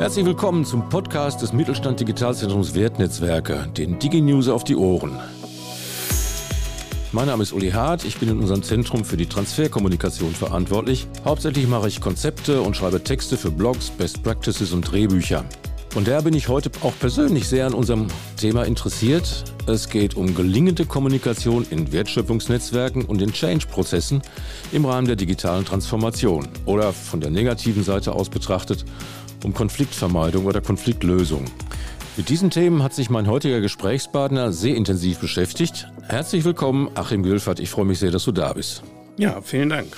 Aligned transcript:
Herzlich 0.00 0.24
willkommen 0.24 0.64
zum 0.64 0.88
Podcast 0.88 1.42
des 1.42 1.52
Mittelstand 1.52 2.00
Digitalzentrums 2.00 2.74
Wertnetzwerke, 2.74 3.68
den 3.76 3.98
DigiNews 3.98 4.48
auf 4.48 4.64
die 4.64 4.74
Ohren. 4.74 5.20
Mein 7.12 7.26
Name 7.26 7.42
ist 7.42 7.52
Uli 7.52 7.72
Hart, 7.72 8.06
ich 8.06 8.16
bin 8.16 8.30
in 8.30 8.38
unserem 8.38 8.62
Zentrum 8.62 9.04
für 9.04 9.18
die 9.18 9.26
Transferkommunikation 9.26 10.32
verantwortlich. 10.32 11.06
Hauptsächlich 11.26 11.68
mache 11.68 11.88
ich 11.88 12.00
Konzepte 12.00 12.62
und 12.62 12.78
schreibe 12.78 13.04
Texte 13.04 13.36
für 13.36 13.50
Blogs, 13.50 13.90
Best 13.90 14.22
Practices 14.22 14.72
und 14.72 14.90
Drehbücher. 14.90 15.44
Von 15.90 16.04
daher 16.04 16.22
bin 16.22 16.34
ich 16.34 16.46
heute 16.46 16.70
auch 16.82 16.94
persönlich 17.00 17.48
sehr 17.48 17.66
an 17.66 17.74
unserem 17.74 18.06
Thema 18.36 18.62
interessiert. 18.62 19.42
Es 19.66 19.88
geht 19.88 20.14
um 20.14 20.36
gelingende 20.36 20.86
Kommunikation 20.86 21.66
in 21.68 21.92
Wertschöpfungsnetzwerken 21.92 23.04
und 23.04 23.20
in 23.20 23.32
Change-Prozessen 23.32 24.22
im 24.70 24.84
Rahmen 24.84 25.08
der 25.08 25.16
digitalen 25.16 25.64
Transformation. 25.64 26.46
Oder 26.64 26.92
von 26.92 27.20
der 27.20 27.30
negativen 27.30 27.82
Seite 27.82 28.12
aus 28.12 28.28
betrachtet, 28.28 28.84
um 29.44 29.54
Konfliktvermeidung 29.54 30.46
oder 30.46 30.60
Konfliktlösung. 30.60 31.44
Mit 32.16 32.28
diesen 32.28 32.50
Themen 32.50 32.82
hat 32.82 32.92
sich 32.92 33.08
mein 33.08 33.28
heutiger 33.28 33.60
Gesprächspartner 33.60 34.52
sehr 34.52 34.76
intensiv 34.76 35.20
beschäftigt. 35.20 35.88
Herzlich 36.08 36.44
willkommen, 36.44 36.90
Achim 36.94 37.22
Gülfert. 37.22 37.60
Ich 37.60 37.70
freue 37.70 37.84
mich 37.84 37.98
sehr, 37.98 38.10
dass 38.10 38.24
du 38.24 38.32
da 38.32 38.52
bist. 38.52 38.82
Ja, 39.16 39.40
vielen 39.40 39.68
Dank. 39.68 39.96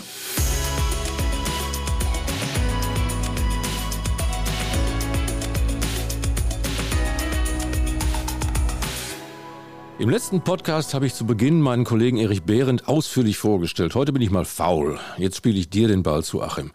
Im 9.98 10.10
letzten 10.10 10.40
Podcast 10.40 10.94
habe 10.94 11.06
ich 11.06 11.14
zu 11.14 11.24
Beginn 11.26 11.60
meinen 11.60 11.84
Kollegen 11.84 12.16
Erich 12.16 12.42
Behrendt 12.42 12.88
ausführlich 12.88 13.38
vorgestellt. 13.38 13.94
Heute 13.94 14.12
bin 14.12 14.20
ich 14.20 14.30
mal 14.30 14.44
faul. 14.44 14.98
Jetzt 15.16 15.36
spiele 15.36 15.58
ich 15.58 15.70
dir 15.70 15.86
den 15.86 16.02
Ball 16.02 16.24
zu, 16.24 16.42
Achim. 16.42 16.72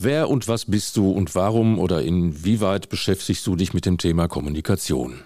Wer 0.00 0.30
und 0.30 0.46
was 0.46 0.66
bist 0.66 0.96
du 0.96 1.10
und 1.10 1.34
warum 1.34 1.80
oder 1.80 2.02
inwieweit 2.02 2.88
beschäftigst 2.88 3.44
du 3.48 3.56
dich 3.56 3.74
mit 3.74 3.84
dem 3.84 3.98
Thema 3.98 4.28
Kommunikation? 4.28 5.20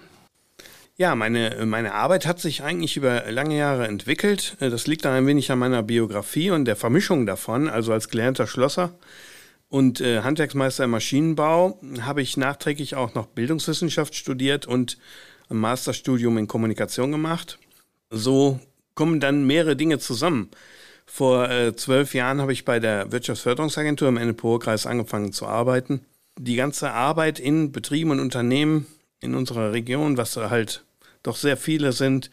Ja, 0.97 1.15
meine, 1.15 1.67
meine 1.67 1.93
Arbeit 1.93 2.27
hat 2.27 2.41
sich 2.41 2.63
eigentlich 2.63 2.97
über 2.97 3.31
lange 3.31 3.57
Jahre 3.57 3.87
entwickelt. 3.87 4.57
Das 4.61 4.87
liegt 4.87 5.05
dann 5.05 5.13
ein 5.13 5.27
wenig 5.27 5.51
an 5.51 5.59
meiner 5.59 5.83
Biografie 5.83 6.51
und 6.51 6.65
der 6.65 6.77
Vermischung 6.77 7.27
davon. 7.27 7.69
Also 7.69 7.93
als 7.93 8.09
gelernter 8.09 8.47
Schlosser 8.47 8.95
und 9.69 10.01
äh, 10.01 10.23
Handwerksmeister 10.23 10.85
im 10.85 10.91
Maschinenbau 10.91 11.79
habe 12.01 12.23
ich 12.23 12.39
nachträglich 12.39 12.95
auch 12.95 13.15
noch 13.15 13.27
Bildungswissenschaft 13.27 14.15
studiert 14.15 14.67
und 14.67 14.97
ein 15.51 15.59
Masterstudium 15.59 16.39
in 16.39 16.49
Kommunikation 16.49 17.13
gemacht. 17.13 17.59
So 18.11 18.59
kommen 18.95 19.21
dann 19.21 19.47
mehrere 19.47 19.77
Dinge 19.77 19.99
zusammen. 19.99 20.51
Vor 21.15 21.51
äh, 21.51 21.77
zwölf 21.77 22.15
Jahren 22.15 22.41
habe 22.41 22.55
ich 22.55 22.65
bei 22.65 22.81
der 22.81 23.13
Wirtschaftsförderungsagentur 23.13 24.09
im 24.09 24.17
NPO-Kreis 24.17 24.87
angefangen 24.87 25.35
zu 25.35 25.47
arbeiten. 25.47 26.07
Die 26.39 26.57
ganze 26.57 26.91
Arbeit 26.91 27.39
in 27.39 27.71
Betrieben 27.71 28.13
und 28.13 28.19
Unternehmen 28.19 28.87
in 29.21 29.35
unserer 29.35 29.73
Region, 29.73 30.17
was 30.17 30.35
halt 30.39 30.87
doch 31.23 31.37
sehr 31.37 31.59
viele 31.59 31.93
sind, 31.93 32.31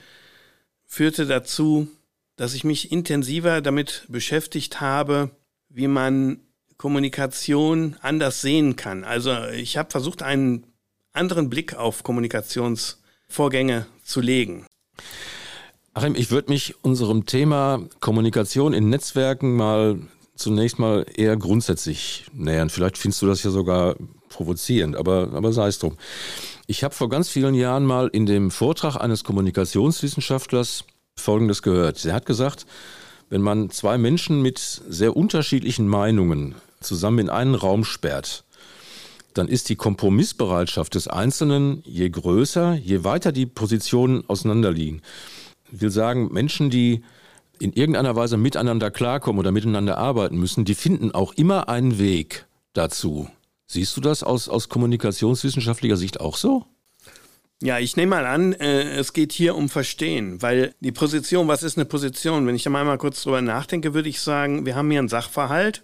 führte 0.86 1.26
dazu, 1.26 1.90
dass 2.38 2.54
ich 2.54 2.64
mich 2.64 2.90
intensiver 2.90 3.60
damit 3.60 4.06
beschäftigt 4.08 4.80
habe, 4.80 5.32
wie 5.68 5.90
man 5.90 6.40
Kommunikation 6.78 7.98
anders 8.00 8.40
sehen 8.40 8.78
kann. 8.78 9.04
Also 9.04 9.44
ich 9.48 9.76
habe 9.76 9.92
versucht, 9.92 10.24
einen 10.24 10.64
anderen 11.12 11.50
Blick 11.50 11.74
auf 11.74 12.04
Kommunikations 12.04 13.02
Vorgänge 13.28 13.88
zu 14.06 14.22
legen. 14.22 14.66
Achim, 16.00 16.16
ich 16.16 16.32
würde 16.32 16.50
mich 16.50 16.76
unserem 16.82 17.26
Thema 17.26 17.82
Kommunikation 18.00 18.72
in 18.72 18.88
Netzwerken 18.88 19.58
mal 19.58 20.00
zunächst 20.34 20.80
mal 20.80 21.06
eher 21.14 21.36
grundsätzlich 21.36 22.24
nähern. 22.32 22.70
Vielleicht 22.70 22.98
findest 22.98 23.22
du 23.22 23.28
das 23.28 23.44
ja 23.44 23.52
sogar 23.52 23.98
provozierend, 24.30 24.96
aber, 24.96 25.32
aber 25.34 25.52
sei 25.52 25.68
es 25.68 25.78
drum. 25.78 25.98
Ich 26.68 26.86
habe 26.86 26.96
vor 26.96 27.10
ganz 27.10 27.28
vielen 27.28 27.54
Jahren 27.54 27.86
mal 27.86 28.08
in 28.14 28.26
dem 28.26 28.50
Vortrag 28.50 28.96
eines 28.96 29.26
Kommunikationswissenschaftlers 29.26 30.86
Folgendes 31.18 31.64
gehört. 31.64 32.06
Er 32.06 32.14
hat 32.14 32.26
gesagt, 32.26 32.66
wenn 33.30 33.42
man 33.42 33.70
zwei 33.70 33.98
Menschen 33.98 34.42
mit 34.42 34.58
sehr 34.58 35.18
unterschiedlichen 35.18 35.90
Meinungen 35.90 36.56
zusammen 36.80 37.20
in 37.20 37.30
einen 37.30 37.56
Raum 37.56 37.84
sperrt, 37.84 38.46
dann 39.34 39.50
ist 39.50 39.68
die 39.68 39.76
Kompromissbereitschaft 39.76 40.96
des 40.96 41.10
Einzelnen 41.10 41.84
je 41.86 42.10
größer, 42.10 42.76
je 42.76 43.04
weiter 43.04 43.34
die 43.34 43.46
Positionen 43.46 44.24
auseinanderliegen. 44.30 45.02
Ich 45.72 45.82
will 45.82 45.92
sagen, 45.92 46.32
Menschen, 46.32 46.70
die 46.70 47.04
in 47.60 47.74
irgendeiner 47.74 48.16
Weise 48.16 48.38
miteinander 48.38 48.90
klarkommen 48.92 49.40
oder 49.40 49.52
miteinander 49.52 49.98
arbeiten 49.98 50.38
müssen, 50.38 50.66
die 50.66 50.76
finden 50.76 51.12
auch 51.12 51.34
immer 51.34 51.70
einen 51.70 52.00
Weg 52.00 52.46
dazu. 52.74 53.30
Siehst 53.68 53.96
du 53.98 54.02
das 54.02 54.24
aus, 54.24 54.50
aus 54.50 54.70
kommunikationswissenschaftlicher 54.70 55.98
Sicht 55.98 56.20
auch 56.20 56.38
so? 56.38 56.66
Ja, 57.62 57.78
ich 57.78 57.98
nehme 57.98 58.16
mal 58.16 58.26
an, 58.26 58.54
äh, 58.54 58.84
es 58.96 59.12
geht 59.12 59.34
hier 59.34 59.54
um 59.56 59.68
Verstehen, 59.68 60.42
weil 60.42 60.74
die 60.80 60.94
Position, 60.94 61.50
was 61.50 61.62
ist 61.62 61.78
eine 61.78 61.86
Position? 61.86 62.48
Wenn 62.48 62.56
ich 62.56 62.64
da 62.64 62.70
mal 62.70 62.98
kurz 62.98 63.22
drüber 63.22 63.42
nachdenke, 63.42 63.94
würde 63.94 64.08
ich 64.08 64.22
sagen, 64.22 64.66
wir 64.66 64.76
haben 64.76 64.90
hier 64.90 65.00
einen 65.00 65.10
Sachverhalt 65.10 65.84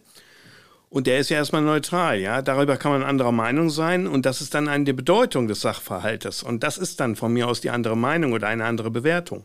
und 0.89 1.05
der 1.05 1.19
ist 1.19 1.29
ja 1.29 1.35
erstmal 1.35 1.61
neutral, 1.61 2.19
ja. 2.21 2.41
Darüber 2.41 2.77
kann 2.77 2.93
man 2.93 3.03
anderer 3.03 3.33
Meinung 3.33 3.69
sein 3.69 4.07
und 4.07 4.25
das 4.25 4.39
ist 4.39 4.53
dann 4.53 4.69
eine 4.69 4.93
Bedeutung 4.93 5.49
des 5.49 5.59
Sachverhaltes. 5.59 6.43
Und 6.43 6.63
das 6.63 6.77
ist 6.77 7.01
dann 7.01 7.17
von 7.17 7.33
mir 7.33 7.49
aus 7.49 7.59
die 7.59 7.71
andere 7.71 7.97
Meinung 7.97 8.31
oder 8.31 8.47
eine 8.47 8.63
andere 8.63 8.89
Bewertung. 8.89 9.43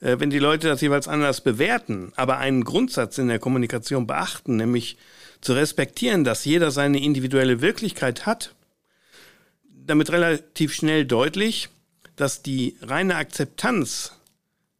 Äh, 0.00 0.18
wenn 0.18 0.30
die 0.30 0.38
Leute 0.38 0.68
das 0.68 0.80
jeweils 0.80 1.08
anders 1.08 1.40
bewerten, 1.40 2.12
aber 2.16 2.38
einen 2.38 2.64
Grundsatz 2.64 3.18
in 3.18 3.28
der 3.28 3.38
Kommunikation 3.38 4.06
beachten, 4.06 4.56
nämlich 4.56 4.96
zu 5.40 5.52
respektieren, 5.52 6.24
dass 6.24 6.44
jeder 6.44 6.70
seine 6.70 7.02
individuelle 7.02 7.60
Wirklichkeit 7.60 8.26
hat, 8.26 8.54
damit 9.64 10.10
relativ 10.10 10.74
schnell 10.74 11.04
deutlich, 11.04 11.68
dass 12.16 12.42
die 12.42 12.76
reine 12.82 13.16
Akzeptanz 13.16 14.12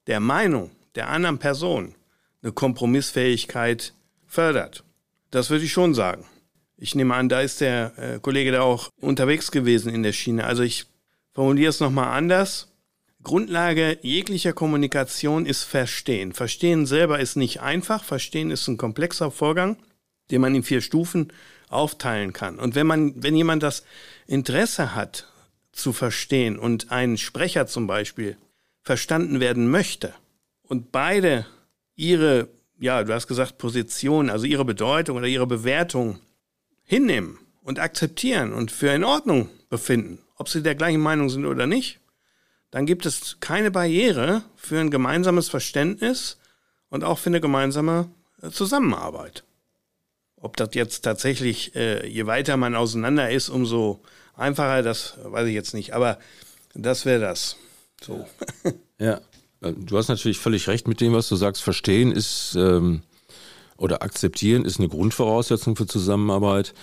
der 0.06 0.20
Meinung 0.20 0.70
der 0.94 1.08
anderen 1.08 1.38
Person 1.38 1.94
eine 2.42 2.52
Kompromissfähigkeit 2.52 3.94
fördert. 4.26 4.84
Das 5.30 5.50
würde 5.50 5.64
ich 5.64 5.72
schon 5.72 5.94
sagen. 5.94 6.26
Ich 6.76 6.94
nehme 6.94 7.14
an, 7.14 7.28
da 7.28 7.40
ist 7.40 7.60
der 7.60 7.92
äh, 7.98 8.18
Kollege 8.20 8.52
da 8.52 8.62
auch 8.62 8.88
unterwegs 9.00 9.50
gewesen 9.50 9.92
in 9.92 10.02
der 10.02 10.12
Schiene. 10.12 10.44
Also 10.44 10.62
ich 10.62 10.86
formuliere 11.34 11.70
es 11.70 11.80
nochmal 11.80 12.16
anders. 12.16 12.69
Grundlage 13.22 13.98
jeglicher 14.02 14.52
Kommunikation 14.52 15.46
ist 15.46 15.64
Verstehen. 15.64 16.32
Verstehen 16.32 16.86
selber 16.86 17.20
ist 17.20 17.36
nicht 17.36 17.60
einfach. 17.60 18.04
Verstehen 18.04 18.50
ist 18.50 18.66
ein 18.68 18.76
komplexer 18.76 19.30
Vorgang, 19.30 19.76
den 20.30 20.40
man 20.40 20.54
in 20.54 20.62
vier 20.62 20.80
Stufen 20.80 21.32
aufteilen 21.68 22.32
kann. 22.32 22.58
Und 22.58 22.74
wenn 22.74 22.86
man, 22.86 23.22
wenn 23.22 23.36
jemand 23.36 23.62
das 23.62 23.84
Interesse 24.26 24.94
hat, 24.94 25.26
zu 25.72 25.92
verstehen 25.92 26.58
und 26.58 26.90
ein 26.90 27.16
Sprecher 27.16 27.66
zum 27.66 27.86
Beispiel 27.86 28.36
verstanden 28.82 29.38
werden 29.38 29.70
möchte 29.70 30.12
und 30.62 30.90
beide 30.90 31.46
ihre 31.94 32.48
ja, 32.80 33.04
du 33.04 33.12
hast 33.12 33.28
gesagt, 33.28 33.58
Position, 33.58 34.30
also 34.30 34.46
ihre 34.46 34.64
Bedeutung 34.64 35.18
oder 35.18 35.26
ihre 35.26 35.46
Bewertung 35.46 36.18
hinnehmen 36.82 37.38
und 37.62 37.78
akzeptieren 37.78 38.52
und 38.52 38.72
für 38.72 38.90
in 38.90 39.04
Ordnung 39.04 39.50
befinden, 39.68 40.18
ob 40.36 40.48
sie 40.48 40.62
der 40.62 40.74
gleichen 40.74 41.00
Meinung 41.00 41.28
sind 41.28 41.44
oder 41.44 41.66
nicht, 41.66 41.99
dann 42.70 42.86
gibt 42.86 43.06
es 43.06 43.38
keine 43.40 43.70
Barriere 43.70 44.42
für 44.56 44.78
ein 44.78 44.90
gemeinsames 44.90 45.48
Verständnis 45.48 46.38
und 46.88 47.04
auch 47.04 47.18
für 47.18 47.30
eine 47.30 47.40
gemeinsame 47.40 48.08
äh, 48.42 48.50
Zusammenarbeit. 48.50 49.44
Ob 50.36 50.56
das 50.56 50.70
jetzt 50.72 51.02
tatsächlich, 51.02 51.74
äh, 51.74 52.06
je 52.06 52.26
weiter 52.26 52.56
man 52.56 52.74
auseinander 52.74 53.30
ist, 53.30 53.48
umso 53.48 54.00
einfacher, 54.34 54.82
das 54.82 55.18
weiß 55.22 55.46
ich 55.48 55.54
jetzt 55.54 55.74
nicht. 55.74 55.92
Aber 55.94 56.18
das 56.74 57.04
wäre 57.04 57.20
das. 57.20 57.56
So. 58.00 58.26
Ja. 58.98 59.22
Äh, 59.62 59.72
du 59.72 59.96
hast 59.96 60.08
natürlich 60.08 60.38
völlig 60.38 60.68
recht 60.68 60.86
mit 60.86 61.00
dem, 61.00 61.14
was 61.14 61.26
du 61.28 61.36
sagst. 61.36 61.62
Verstehen 61.62 62.12
ist 62.12 62.54
ähm, 62.54 63.02
oder 63.78 64.02
akzeptieren 64.02 64.66
ist 64.66 64.78
eine 64.78 64.90
Grundvoraussetzung 64.90 65.74
für 65.74 65.86
Zusammenarbeit. 65.86 66.74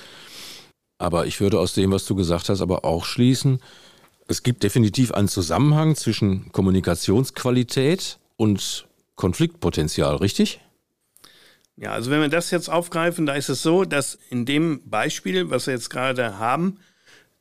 Aber 0.98 1.28
ich 1.28 1.39
würde 1.39 1.60
aus 1.60 1.74
dem, 1.74 1.92
was 1.92 2.06
du 2.06 2.16
gesagt 2.16 2.50
hast, 2.50 2.60
aber 2.60 2.86
auch 2.86 3.06
schließen, 3.06 3.62
es 4.27 4.44
gibt 4.44 4.63
definitiv 4.63 5.12
einen 5.12 5.27
Zusammenhang 5.27 5.95
zwischen 5.95 6.51
Kommunikationsqualität 6.51 8.19
und 8.35 8.88
Konfliktpotenzial, 9.15 10.18
richtig? 10.18 10.62
Ja, 11.75 11.91
also 11.91 12.09
wenn 12.12 12.21
wir 12.21 12.29
das 12.29 12.51
jetzt 12.51 12.69
aufgreifen, 12.69 13.25
da 13.25 13.35
ist 13.35 13.50
es 13.50 13.62
so, 13.62 13.85
dass 13.85 14.18
in 14.29 14.45
dem 14.45 14.81
Beispiel, 14.89 15.50
was 15.50 15.68
wir 15.68 15.74
jetzt 15.74 15.89
gerade 15.89 16.39
haben, 16.39 16.79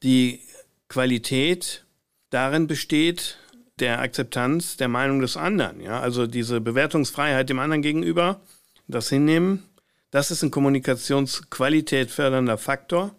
die 0.03 0.41
Qualität 0.89 1.85
darin 2.31 2.67
besteht, 2.67 3.39
der 3.79 4.01
Akzeptanz 4.01 4.77
der 4.77 4.89
Meinung 4.89 5.21
des 5.21 5.37
anderen. 5.37 5.81
Ja? 5.81 6.01
Also 6.01 6.27
diese 6.27 6.61
Bewertungsfreiheit 6.61 7.49
dem 7.49 7.59
anderen 7.59 7.83
gegenüber, 7.83 8.41
das 8.89 9.09
hinnehmen, 9.09 9.65
das 10.11 10.31
ist 10.31 10.43
ein 10.43 10.51
Kommunikationsqualität 10.51 12.11
fördernder 12.11 12.59
Faktor. 12.59 13.15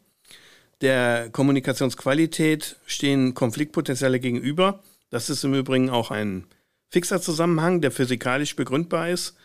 Der 0.82 1.30
Kommunikationsqualität 1.32 2.76
stehen 2.86 3.34
Konfliktpotenziale 3.34 4.20
gegenüber. 4.20 4.84
Das 5.10 5.30
ist 5.30 5.44
im 5.44 5.56
Übrigen 5.56 5.90
auch 5.90 6.12
ein 6.12 6.46
fixer 6.90 7.20
Zusammenhang, 7.20 7.82
der 7.82 7.92
physikalisch 7.92 8.56
begründbar 8.56 9.10
ist. 9.10 9.36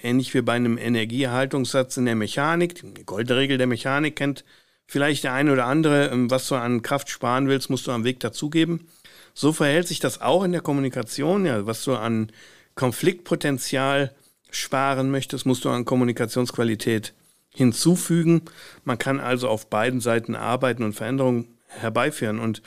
Ähnlich 0.00 0.32
wie 0.32 0.40
bei 0.40 0.54
einem 0.54 0.78
Energieerhaltungssatz 0.78 1.96
in 1.98 2.06
der 2.06 2.14
Mechanik. 2.14 2.80
Die 2.82 3.04
goldene 3.04 3.38
Regel 3.38 3.58
der 3.58 3.66
Mechanik 3.66 4.16
kennt 4.16 4.44
vielleicht 4.86 5.24
der 5.24 5.34
eine 5.34 5.52
oder 5.52 5.66
andere, 5.66 6.08
ähm, 6.08 6.30
was 6.30 6.48
du 6.48 6.54
an 6.54 6.82
Kraft 6.82 7.10
sparen 7.10 7.48
willst, 7.48 7.68
musst 7.68 7.86
du 7.86 7.92
am 7.92 8.04
Weg 8.04 8.20
dazugeben. 8.20 8.88
So 9.34 9.52
verhält 9.52 9.86
sich 9.88 10.00
das 10.00 10.20
auch 10.20 10.42
in 10.42 10.52
der 10.52 10.62
Kommunikation. 10.62 11.44
Ja, 11.44 11.66
was 11.66 11.84
du 11.84 11.94
an 11.94 12.32
Konfliktpotenzial 12.74 14.14
sparen 14.50 15.10
möchtest, 15.10 15.44
musst 15.44 15.64
du 15.64 15.70
an 15.70 15.84
Kommunikationsqualität 15.84 17.12
hinzufügen. 17.58 18.42
Man 18.84 18.98
kann 18.98 19.18
also 19.18 19.48
auf 19.48 19.68
beiden 19.68 20.00
Seiten 20.00 20.36
arbeiten 20.36 20.84
und 20.84 20.94
Veränderungen 20.94 21.58
herbeiführen. 21.66 22.38
Und 22.38 22.62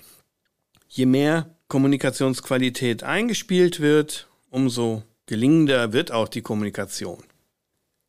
je 0.89 1.05
mehr 1.05 1.55
Kommunikationsqualität 1.69 3.01
eingespielt 3.03 3.79
wird, 3.79 4.27
umso 4.49 5.03
gelingender 5.25 5.93
wird 5.93 6.11
auch 6.11 6.27
die 6.27 6.41
Kommunikation. 6.41 7.23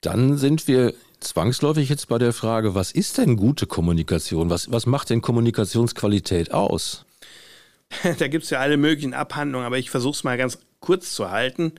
Dann 0.00 0.37
sind 0.37 0.67
wir 0.67 0.93
zwangsläufig 1.20 1.88
jetzt 1.88 2.08
bei 2.08 2.19
der 2.19 2.32
Frage, 2.32 2.75
was 2.75 2.90
ist 2.90 3.19
denn 3.19 3.37
gute 3.37 3.67
Kommunikation? 3.67 4.50
Was, 4.50 4.73
was 4.73 4.87
macht 4.87 5.11
denn 5.11 5.23
Kommunikationsqualität 5.23 6.52
aus? 6.52 7.06
da 8.19 8.26
gibt 8.26 8.43
es 8.43 8.50
ja 8.50 8.58
alle 8.58 8.76
möglichen 8.76 9.14
Abhandlungen, 9.14 9.64
aber 9.64 9.78
ich 9.78 9.90
versuche 9.90 10.14
es 10.17 10.25
mal 10.25 10.37
ganz 10.37 10.58
kurz 10.81 11.14
zu 11.14 11.31
halten, 11.31 11.73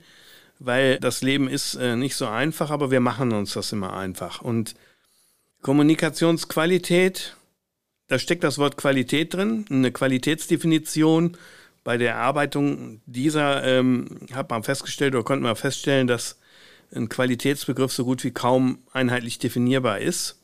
weil 0.58 0.98
das 0.98 1.20
Leben 1.20 1.46
ist 1.46 1.74
äh, 1.74 1.94
nicht 1.94 2.16
so 2.16 2.26
einfach, 2.26 2.70
aber 2.70 2.90
wir 2.90 3.00
machen 3.00 3.34
uns 3.34 3.52
das 3.52 3.70
immer 3.72 3.92
einfach. 3.94 4.40
Und 4.40 4.74
Kommunikationsqualität, 5.64 7.38
da 8.08 8.18
steckt 8.18 8.44
das 8.44 8.58
Wort 8.58 8.76
Qualität 8.76 9.32
drin, 9.32 9.64
eine 9.70 9.92
Qualitätsdefinition. 9.92 11.38
Bei 11.84 11.96
der 11.96 12.12
Erarbeitung 12.12 13.00
dieser 13.06 13.64
ähm, 13.64 14.20
hat 14.34 14.50
man 14.50 14.62
festgestellt 14.62 15.14
oder 15.14 15.24
konnte 15.24 15.42
man 15.42 15.56
feststellen, 15.56 16.06
dass 16.06 16.38
ein 16.94 17.08
Qualitätsbegriff 17.08 17.94
so 17.94 18.04
gut 18.04 18.24
wie 18.24 18.30
kaum 18.30 18.80
einheitlich 18.92 19.38
definierbar 19.38 20.00
ist. 20.00 20.38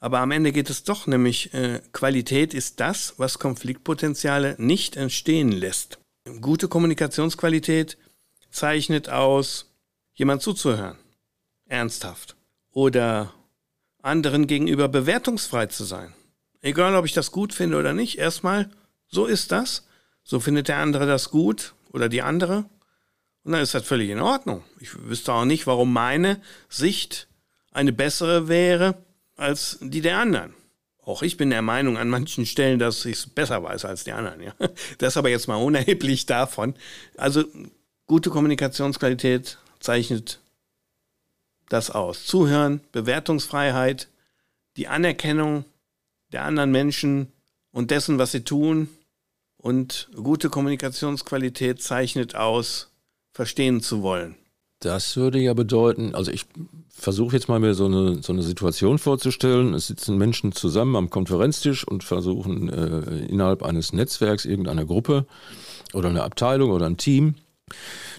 Aber 0.00 0.18
am 0.18 0.32
Ende 0.32 0.50
geht 0.50 0.70
es 0.70 0.82
doch, 0.82 1.06
nämlich 1.06 1.54
äh, 1.54 1.80
Qualität 1.92 2.52
ist 2.52 2.80
das, 2.80 3.14
was 3.18 3.38
Konfliktpotenziale 3.38 4.56
nicht 4.58 4.96
entstehen 4.96 5.52
lässt. 5.52 6.00
Gute 6.40 6.66
Kommunikationsqualität 6.66 7.96
zeichnet 8.50 9.08
aus, 9.08 9.72
jemand 10.14 10.42
zuzuhören, 10.42 10.98
ernsthaft 11.68 12.34
oder 12.72 13.32
anderen 14.02 14.46
gegenüber 14.46 14.88
bewertungsfrei 14.88 15.66
zu 15.66 15.84
sein. 15.84 16.12
Egal, 16.60 16.94
ob 16.94 17.04
ich 17.04 17.12
das 17.12 17.32
gut 17.32 17.54
finde 17.54 17.78
oder 17.78 17.94
nicht, 17.94 18.18
erstmal, 18.18 18.70
so 19.08 19.26
ist 19.26 19.52
das, 19.52 19.86
so 20.22 20.40
findet 20.40 20.68
der 20.68 20.76
andere 20.78 21.06
das 21.06 21.30
gut 21.30 21.74
oder 21.92 22.08
die 22.08 22.22
andere 22.22 22.66
und 23.44 23.52
dann 23.52 23.62
ist 23.62 23.74
das 23.74 23.84
völlig 23.84 24.10
in 24.10 24.20
Ordnung. 24.20 24.62
Ich 24.78 24.90
wüsste 25.08 25.32
auch 25.32 25.44
nicht, 25.44 25.66
warum 25.66 25.92
meine 25.92 26.40
Sicht 26.68 27.28
eine 27.72 27.92
bessere 27.92 28.48
wäre 28.48 28.96
als 29.36 29.78
die 29.80 30.00
der 30.00 30.18
anderen. 30.18 30.54
Auch 31.04 31.22
ich 31.22 31.36
bin 31.36 31.50
der 31.50 31.62
Meinung 31.62 31.96
an 31.96 32.08
manchen 32.08 32.46
Stellen, 32.46 32.78
dass 32.78 33.04
ich 33.04 33.16
es 33.16 33.26
besser 33.26 33.62
weiß 33.62 33.84
als 33.84 34.04
die 34.04 34.12
anderen. 34.12 34.40
Ja. 34.40 34.54
Das 34.98 35.16
aber 35.16 35.30
jetzt 35.30 35.48
mal 35.48 35.56
unerheblich 35.56 36.26
davon. 36.26 36.74
Also 37.16 37.44
gute 38.06 38.30
Kommunikationsqualität 38.30 39.58
zeichnet 39.80 40.38
das 41.72 41.90
aus. 41.90 42.26
Zuhören, 42.26 42.80
Bewertungsfreiheit, 42.92 44.08
die 44.76 44.88
Anerkennung 44.88 45.64
der 46.32 46.44
anderen 46.44 46.70
Menschen 46.70 47.32
und 47.70 47.90
dessen, 47.90 48.18
was 48.18 48.32
sie 48.32 48.44
tun. 48.44 48.88
Und 49.56 50.10
gute 50.14 50.50
Kommunikationsqualität 50.50 51.80
zeichnet 51.80 52.34
aus, 52.34 52.90
verstehen 53.32 53.80
zu 53.80 54.02
wollen. 54.02 54.34
Das 54.80 55.16
würde 55.16 55.38
ja 55.38 55.54
bedeuten, 55.54 56.16
also 56.16 56.32
ich 56.32 56.46
versuche 56.90 57.36
jetzt 57.36 57.48
mal 57.48 57.60
mir 57.60 57.74
so 57.74 57.86
eine, 57.86 58.20
so 58.22 58.32
eine 58.32 58.42
Situation 58.42 58.98
vorzustellen. 58.98 59.74
Es 59.74 59.86
sitzen 59.86 60.18
Menschen 60.18 60.50
zusammen 60.50 60.96
am 60.96 61.10
Konferenztisch 61.10 61.86
und 61.86 62.02
versuchen 62.02 62.68
äh, 62.68 63.26
innerhalb 63.26 63.62
eines 63.62 63.92
Netzwerks, 63.92 64.44
irgendeiner 64.44 64.84
Gruppe 64.84 65.26
oder 65.92 66.08
einer 66.08 66.24
Abteilung 66.24 66.72
oder 66.72 66.86
ein 66.86 66.96
Team, 66.96 67.36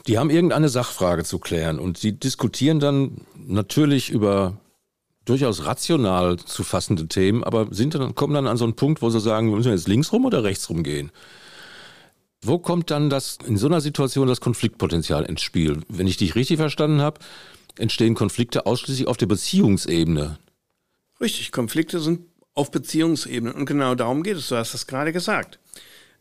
die 0.07 0.17
haben 0.17 0.29
irgendeine 0.29 0.69
Sachfrage 0.69 1.23
zu 1.23 1.39
klären 1.39 1.79
und 1.79 2.03
die 2.03 2.17
diskutieren 2.17 2.79
dann 2.79 3.21
natürlich 3.35 4.09
über 4.09 4.57
durchaus 5.25 5.65
rational 5.65 6.37
zu 6.37 6.63
fassende 6.63 7.07
Themen, 7.07 7.43
aber 7.43 7.67
sind 7.71 7.95
dann, 7.95 8.15
kommen 8.15 8.33
dann 8.33 8.47
an 8.47 8.57
so 8.57 8.65
einen 8.65 8.75
Punkt, 8.75 9.01
wo 9.01 9.09
sie 9.09 9.19
sagen, 9.19 9.49
müssen 9.49 9.65
wir 9.65 9.75
jetzt 9.75 9.87
links 9.87 10.11
rum 10.11 10.25
oder 10.25 10.43
rechts 10.43 10.69
rum 10.69 10.83
gehen? 10.83 11.11
Wo 12.41 12.59
kommt 12.59 12.91
dann 12.91 13.09
das 13.09 13.37
in 13.45 13.55
so 13.55 13.67
einer 13.67 13.79
Situation 13.79 14.27
das 14.27 14.41
Konfliktpotenzial 14.41 15.23
ins 15.23 15.41
Spiel? 15.41 15.81
Wenn 15.87 16.07
ich 16.07 16.17
dich 16.17 16.35
richtig 16.35 16.57
verstanden 16.57 17.01
habe, 17.01 17.21
entstehen 17.77 18.15
Konflikte 18.15 18.65
ausschließlich 18.65 19.07
auf 19.07 19.15
der 19.15 19.27
Beziehungsebene. 19.27 20.37
Richtig, 21.21 21.53
Konflikte 21.53 22.01
sind 22.01 22.21
auf 22.53 22.69
Beziehungsebene 22.69 23.53
und 23.53 23.65
genau 23.65 23.95
darum 23.95 24.23
geht 24.23 24.37
es. 24.37 24.49
Du 24.49 24.57
hast 24.57 24.73
es 24.73 24.87
gerade 24.87 25.13
gesagt. 25.13 25.59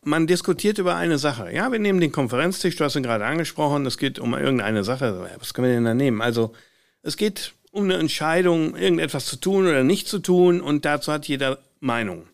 Man 0.05 0.27
diskutiert 0.27 0.79
über 0.79 0.97
eine 0.97 1.17
Sache. 1.17 1.53
Ja, 1.53 1.71
wir 1.71 1.79
nehmen 1.79 2.01
den 2.01 2.11
Konferenztisch, 2.11 2.75
du 2.75 2.85
hast 2.85 2.97
ihn 2.97 3.05
gerade 3.05 3.25
angesprochen, 3.25 3.87
es 3.87 3.99
geht 3.99 4.19
um 4.19 4.35
irgendeine 4.35 4.83
Sache. 4.83 5.31
Was 5.39 5.55
können 5.55 5.69
wir 5.69 5.75
denn 5.75 5.85
da 5.85 5.95
nehmen? 5.95 6.21
Also, 6.21 6.53
es 7.03 7.17
geht 7.17 7.55
um 7.71 7.85
eine 7.85 7.99
Entscheidung, 7.99 8.77
irgendetwas 8.77 9.27
zu 9.27 9.37
tun 9.37 9.67
oder 9.67 9.85
nicht 9.85 10.09
zu 10.09 10.19
tun 10.19 10.61
und 10.61 10.85
dazu 10.85 11.13
hat 11.13 11.29
jeder 11.29 11.59
Meinung. 11.79 12.27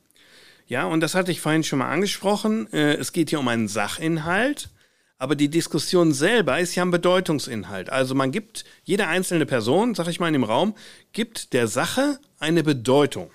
Ja, 0.67 0.85
und 0.85 1.01
das 1.01 1.15
hatte 1.15 1.31
ich 1.31 1.41
vorhin 1.41 1.63
schon 1.63 1.79
mal 1.79 1.91
angesprochen. 1.91 2.73
Äh, 2.73 2.95
es 2.95 3.13
geht 3.13 3.31
hier 3.31 3.39
um 3.39 3.49
einen 3.49 3.69
Sachinhalt, 3.69 4.71
aber 5.19 5.35
die 5.35 5.49
Diskussion 5.49 6.13
selber 6.13 6.59
ist 6.61 6.75
ja 6.75 6.85
ein 6.85 6.91
Bedeutungsinhalt. 6.91 7.91
Also 7.91 8.15
man 8.15 8.33
gibt, 8.33 8.65
jede 8.85 9.07
einzelne 9.09 9.47
Person, 9.47 9.95
sag 9.95 10.09
ich 10.09 10.21
mal 10.21 10.29
in 10.29 10.35
dem 10.35 10.45
Raum, 10.45 10.75
gibt 11.13 11.53
der 11.53 11.69
Sache 11.69 12.19
eine 12.39 12.63
Bedeutung. 12.63 13.31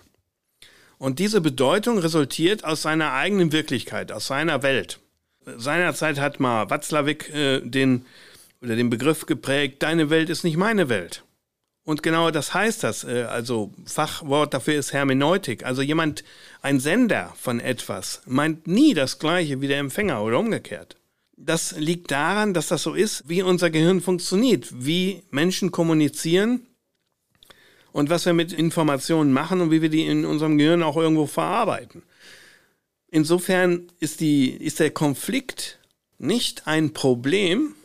Und 1.04 1.20
diese 1.20 1.42
Bedeutung 1.42 1.98
resultiert 1.98 2.64
aus 2.64 2.82
seiner 2.82 3.12
eigenen 3.12 3.52
Wirklichkeit, 3.52 4.14
aus 4.14 4.28
seiner 4.28 4.64
Welt. 4.64 5.02
Seinerzeit 5.58 6.18
hat 6.18 6.40
mal 6.40 6.70
Watzlawick 6.70 7.30
äh, 7.36 7.60
den, 7.60 8.06
oder 8.62 8.78
den 8.78 8.90
Begriff 8.90 9.26
geprägt, 9.26 9.84
deine 9.84 10.10
Welt 10.10 10.30
ist 10.30 10.46
nicht 10.46 10.56
meine 10.56 10.88
Welt. 10.88 11.26
Und 11.84 12.04
genau 12.04 12.32
das 12.32 12.54
heißt 12.54 12.86
das. 12.86 13.04
Äh, 13.04 13.24
also 13.24 13.74
Fachwort 13.86 14.54
dafür 14.54 14.76
ist 14.76 14.94
Hermeneutik. 14.94 15.66
Also 15.66 15.82
jemand, 15.82 16.24
ein 16.62 16.80
Sender 16.80 17.34
von 17.36 17.60
etwas, 17.60 18.22
meint 18.26 18.68
nie 18.68 18.94
das 18.94 19.20
Gleiche 19.20 19.60
wie 19.60 19.68
der 19.68 19.80
Empfänger 19.80 20.24
oder 20.24 20.40
umgekehrt. 20.40 20.96
Das 21.36 21.76
liegt 21.76 22.12
daran, 22.12 22.54
dass 22.54 22.70
das 22.70 22.82
so 22.82 22.94
ist, 22.94 23.28
wie 23.28 23.42
unser 23.42 23.72
Gehirn 23.72 24.00
funktioniert, 24.00 24.70
wie 24.72 25.24
Menschen 25.32 25.70
kommunizieren 25.70 26.66
und 27.94 28.10
was 28.10 28.26
wir 28.26 28.34
mit 28.34 28.52
Informationen 28.52 29.32
machen 29.32 29.62
und 29.62 29.72
wie 29.72 29.82
wir 29.82 29.90
die 29.90 30.06
in 30.06 30.26
unserem 30.26 30.58
Gehirn 30.58 30.84
auch 30.84 30.98
irgendwo 30.98 31.28
verarbeiten. 31.28 32.04
Insofern 33.10 33.88
ist, 34.00 34.20
die, 34.20 34.50
ist 34.50 34.80
der 34.80 34.92
Konflikt 34.92 35.80
nicht 36.18 36.68
ein 36.68 36.92
Problem 36.92 37.76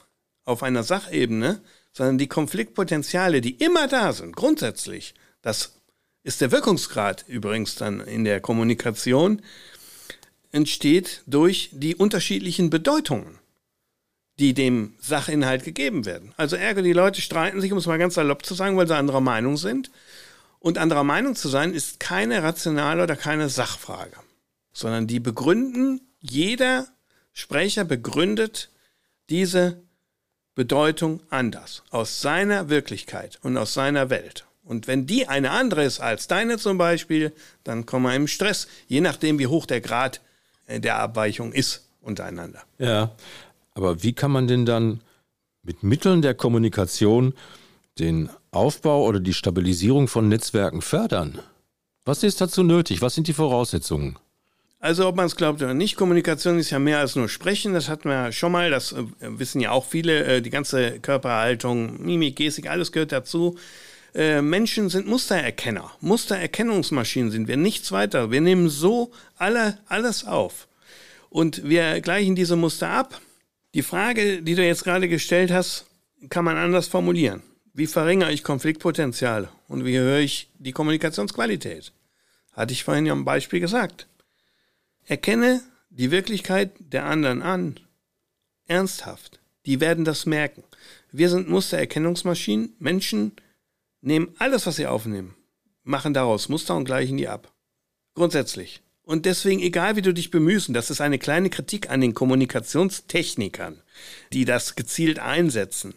auf 0.44 0.62
einer 0.62 0.82
Sachebene, 0.82 1.60
sondern 1.92 2.18
die 2.18 2.26
Konfliktpotenziale, 2.26 3.40
die 3.40 3.56
immer 3.56 3.86
da 3.86 4.12
sind, 4.12 4.34
grundsätzlich, 4.34 5.14
das 5.42 5.78
ist 6.22 6.40
der 6.40 6.50
Wirkungsgrad 6.50 7.24
übrigens 7.28 7.74
dann 7.74 8.00
in 8.00 8.24
der 8.24 8.40
Kommunikation, 8.40 9.42
entsteht 10.52 11.22
durch 11.26 11.68
die 11.72 11.94
unterschiedlichen 11.94 12.70
Bedeutungen, 12.70 13.38
die 14.38 14.54
dem 14.54 14.94
Sachinhalt 15.00 15.64
gegeben 15.64 16.06
werden. 16.06 16.32
Also 16.36 16.56
Ärger, 16.56 16.82
die 16.82 16.92
Leute 16.92 17.20
streiten 17.20 17.60
sich, 17.60 17.72
um 17.72 17.78
es 17.78 17.86
mal 17.86 17.98
ganz 17.98 18.14
salopp 18.14 18.44
zu 18.44 18.54
sagen, 18.54 18.76
weil 18.76 18.86
sie 18.86 18.96
anderer 18.96 19.20
Meinung 19.20 19.56
sind. 19.56 19.90
Und 20.60 20.78
anderer 20.78 21.04
Meinung 21.04 21.36
zu 21.36 21.48
sein, 21.48 21.72
ist 21.72 22.00
keine 22.00 22.42
rationale 22.42 23.02
oder 23.02 23.16
keine 23.16 23.48
Sachfrage, 23.48 24.16
sondern 24.72 25.06
die 25.06 25.20
begründen, 25.20 26.00
jeder 26.20 26.86
Sprecher 27.32 27.84
begründet 27.84 28.70
diese 29.30 29.82
Bedeutung 30.56 31.22
anders, 31.30 31.84
aus 31.90 32.20
seiner 32.20 32.68
Wirklichkeit 32.68 33.38
und 33.42 33.56
aus 33.56 33.74
seiner 33.74 34.10
Welt. 34.10 34.46
Und 34.64 34.88
wenn 34.88 35.06
die 35.06 35.28
eine 35.28 35.52
andere 35.52 35.84
ist 35.84 36.00
als 36.00 36.26
deine 36.26 36.58
zum 36.58 36.76
Beispiel, 36.76 37.32
dann 37.62 37.86
kommen 37.86 38.06
wir 38.06 38.14
im 38.16 38.26
Stress, 38.26 38.66
je 38.88 39.00
nachdem, 39.00 39.38
wie 39.38 39.46
hoch 39.46 39.66
der 39.66 39.80
Grad 39.80 40.20
der 40.66 40.98
Abweichung 40.98 41.52
ist 41.52 41.88
untereinander. 42.00 42.64
Ja, 42.78 43.14
aber 43.78 44.02
wie 44.02 44.12
kann 44.12 44.32
man 44.32 44.48
denn 44.48 44.66
dann 44.66 45.00
mit 45.62 45.84
Mitteln 45.84 46.20
der 46.20 46.34
Kommunikation 46.34 47.32
den 48.00 48.28
Aufbau 48.50 49.04
oder 49.04 49.20
die 49.20 49.32
Stabilisierung 49.32 50.08
von 50.08 50.28
Netzwerken 50.28 50.82
fördern? 50.82 51.38
Was 52.04 52.24
ist 52.24 52.40
dazu 52.40 52.64
nötig? 52.64 53.02
Was 53.02 53.14
sind 53.14 53.28
die 53.28 53.32
Voraussetzungen? 53.32 54.18
Also 54.80 55.06
ob 55.06 55.14
man 55.14 55.26
es 55.26 55.36
glaubt 55.36 55.62
oder 55.62 55.74
nicht, 55.74 55.94
Kommunikation 55.94 56.58
ist 56.58 56.70
ja 56.70 56.80
mehr 56.80 56.98
als 56.98 57.14
nur 57.14 57.28
Sprechen. 57.28 57.72
Das 57.72 57.88
hatten 57.88 58.08
wir 58.08 58.14
ja 58.14 58.32
schon 58.32 58.50
mal, 58.50 58.68
das 58.68 58.92
äh, 58.92 59.04
wissen 59.20 59.60
ja 59.60 59.70
auch 59.70 59.84
viele. 59.84 60.24
Äh, 60.24 60.42
die 60.42 60.50
ganze 60.50 60.98
Körperhaltung, 60.98 62.04
Mimik, 62.04 62.34
Gestik, 62.34 62.68
alles 62.68 62.90
gehört 62.90 63.12
dazu. 63.12 63.56
Äh, 64.12 64.42
Menschen 64.42 64.88
sind 64.88 65.06
Mustererkenner. 65.06 65.92
Mustererkennungsmaschinen 66.00 67.30
sind 67.30 67.46
wir, 67.46 67.56
nichts 67.56 67.92
weiter. 67.92 68.32
Wir 68.32 68.40
nehmen 68.40 68.68
so 68.68 69.12
alle, 69.36 69.78
alles 69.86 70.24
auf. 70.24 70.66
Und 71.30 71.62
wir 71.68 72.00
gleichen 72.00 72.34
diese 72.34 72.56
Muster 72.56 72.88
ab. 72.88 73.20
Die 73.78 73.84
Frage, 73.84 74.42
die 74.42 74.56
du 74.56 74.66
jetzt 74.66 74.82
gerade 74.82 75.08
gestellt 75.08 75.52
hast, 75.52 75.86
kann 76.30 76.44
man 76.44 76.56
anders 76.56 76.88
formulieren. 76.88 77.44
Wie 77.72 77.86
verringere 77.86 78.32
ich 78.32 78.42
Konfliktpotenzial 78.42 79.50
und 79.68 79.84
wie 79.84 79.94
erhöhe 79.94 80.20
ich 80.20 80.50
die 80.58 80.72
Kommunikationsqualität? 80.72 81.92
Hatte 82.50 82.72
ich 82.72 82.82
vorhin 82.82 83.06
ja 83.06 83.12
am 83.12 83.24
Beispiel 83.24 83.60
gesagt. 83.60 84.08
Erkenne 85.04 85.62
die 85.90 86.10
Wirklichkeit 86.10 86.72
der 86.80 87.04
anderen 87.04 87.40
an. 87.40 87.78
Ernsthaft. 88.66 89.38
Die 89.64 89.78
werden 89.78 90.04
das 90.04 90.26
merken. 90.26 90.64
Wir 91.12 91.30
sind 91.30 91.48
Mustererkennungsmaschinen. 91.48 92.74
Menschen 92.80 93.30
nehmen 94.00 94.34
alles, 94.40 94.66
was 94.66 94.74
sie 94.74 94.88
aufnehmen, 94.88 95.36
machen 95.84 96.14
daraus 96.14 96.48
Muster 96.48 96.74
und 96.74 96.84
gleichen 96.84 97.16
die 97.16 97.28
ab. 97.28 97.54
Grundsätzlich. 98.16 98.82
Und 99.08 99.24
deswegen, 99.24 99.62
egal 99.62 99.96
wie 99.96 100.02
du 100.02 100.12
dich 100.12 100.30
bemühst, 100.30 100.68
das 100.74 100.90
ist 100.90 101.00
eine 101.00 101.18
kleine 101.18 101.48
Kritik 101.48 101.88
an 101.88 102.02
den 102.02 102.12
Kommunikationstechnikern, 102.12 103.80
die 104.34 104.44
das 104.44 104.76
gezielt 104.76 105.18
einsetzen. 105.18 105.94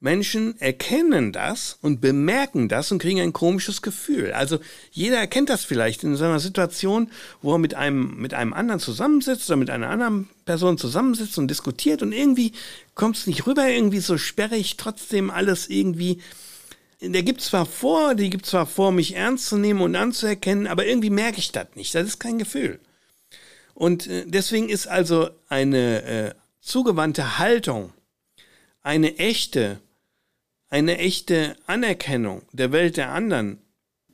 Menschen 0.00 0.58
erkennen 0.62 1.30
das 1.30 1.76
und 1.82 2.00
bemerken 2.00 2.70
das 2.70 2.90
und 2.90 3.02
kriegen 3.02 3.20
ein 3.20 3.34
komisches 3.34 3.82
Gefühl. 3.82 4.32
Also 4.32 4.60
jeder 4.90 5.18
erkennt 5.18 5.50
das 5.50 5.66
vielleicht 5.66 6.02
in 6.02 6.16
so 6.16 6.24
einer 6.24 6.40
Situation, 6.40 7.10
wo 7.42 7.52
er 7.52 7.58
mit 7.58 7.74
einem, 7.74 8.16
mit 8.16 8.32
einem 8.32 8.54
anderen 8.54 8.80
zusammensitzt 8.80 9.50
oder 9.50 9.58
mit 9.58 9.68
einer 9.68 9.90
anderen 9.90 10.30
Person 10.46 10.78
zusammensitzt 10.78 11.36
und 11.36 11.48
diskutiert 11.48 12.00
und 12.00 12.12
irgendwie 12.12 12.52
kommt 12.94 13.18
es 13.18 13.26
nicht 13.26 13.46
rüber, 13.46 13.68
irgendwie 13.68 14.00
so 14.00 14.16
sperrig, 14.16 14.78
trotzdem 14.78 15.30
alles 15.30 15.68
irgendwie. 15.68 16.22
Der 17.02 17.22
gibt 17.22 17.40
zwar 17.40 17.64
vor, 17.64 18.14
die 18.14 18.28
gibt 18.28 18.44
zwar 18.44 18.66
vor, 18.66 18.92
mich 18.92 19.16
ernst 19.16 19.46
zu 19.46 19.56
nehmen 19.56 19.80
und 19.80 19.96
anzuerkennen, 19.96 20.66
aber 20.66 20.86
irgendwie 20.86 21.10
merke 21.10 21.38
ich 21.38 21.50
das 21.50 21.68
nicht. 21.74 21.94
Das 21.94 22.06
ist 22.06 22.18
kein 22.18 22.38
Gefühl. 22.38 22.80
Und 23.74 24.06
äh, 24.06 24.24
deswegen 24.26 24.68
ist 24.68 24.86
also 24.86 25.30
eine 25.48 26.02
äh, 26.02 26.34
zugewandte 26.60 27.38
Haltung, 27.38 27.92
eine 28.82 29.16
echte, 29.18 29.80
eine 30.68 30.98
echte 30.98 31.56
Anerkennung 31.66 32.42
der 32.52 32.72
Welt 32.72 32.98
der 32.98 33.10
anderen, 33.10 33.58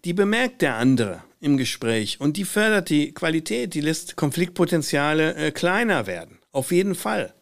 die 0.05 0.13
bemerkt 0.13 0.63
der 0.63 0.77
andere 0.77 1.25
im 1.41 1.57
Gespräch 1.57 2.21
und 2.21 2.37
die 2.37 2.45
fördert 2.45 2.91
die 2.91 3.13
Qualität, 3.13 3.75
die 3.75 3.81
lässt 3.81 4.15
Konfliktpotenziale 4.15 5.35
äh, 5.35 5.51
kleiner 5.51 6.07
werden. 6.07 6.39
Auf 6.53 6.71
jeden 6.71 6.95
Fall. 6.95 7.35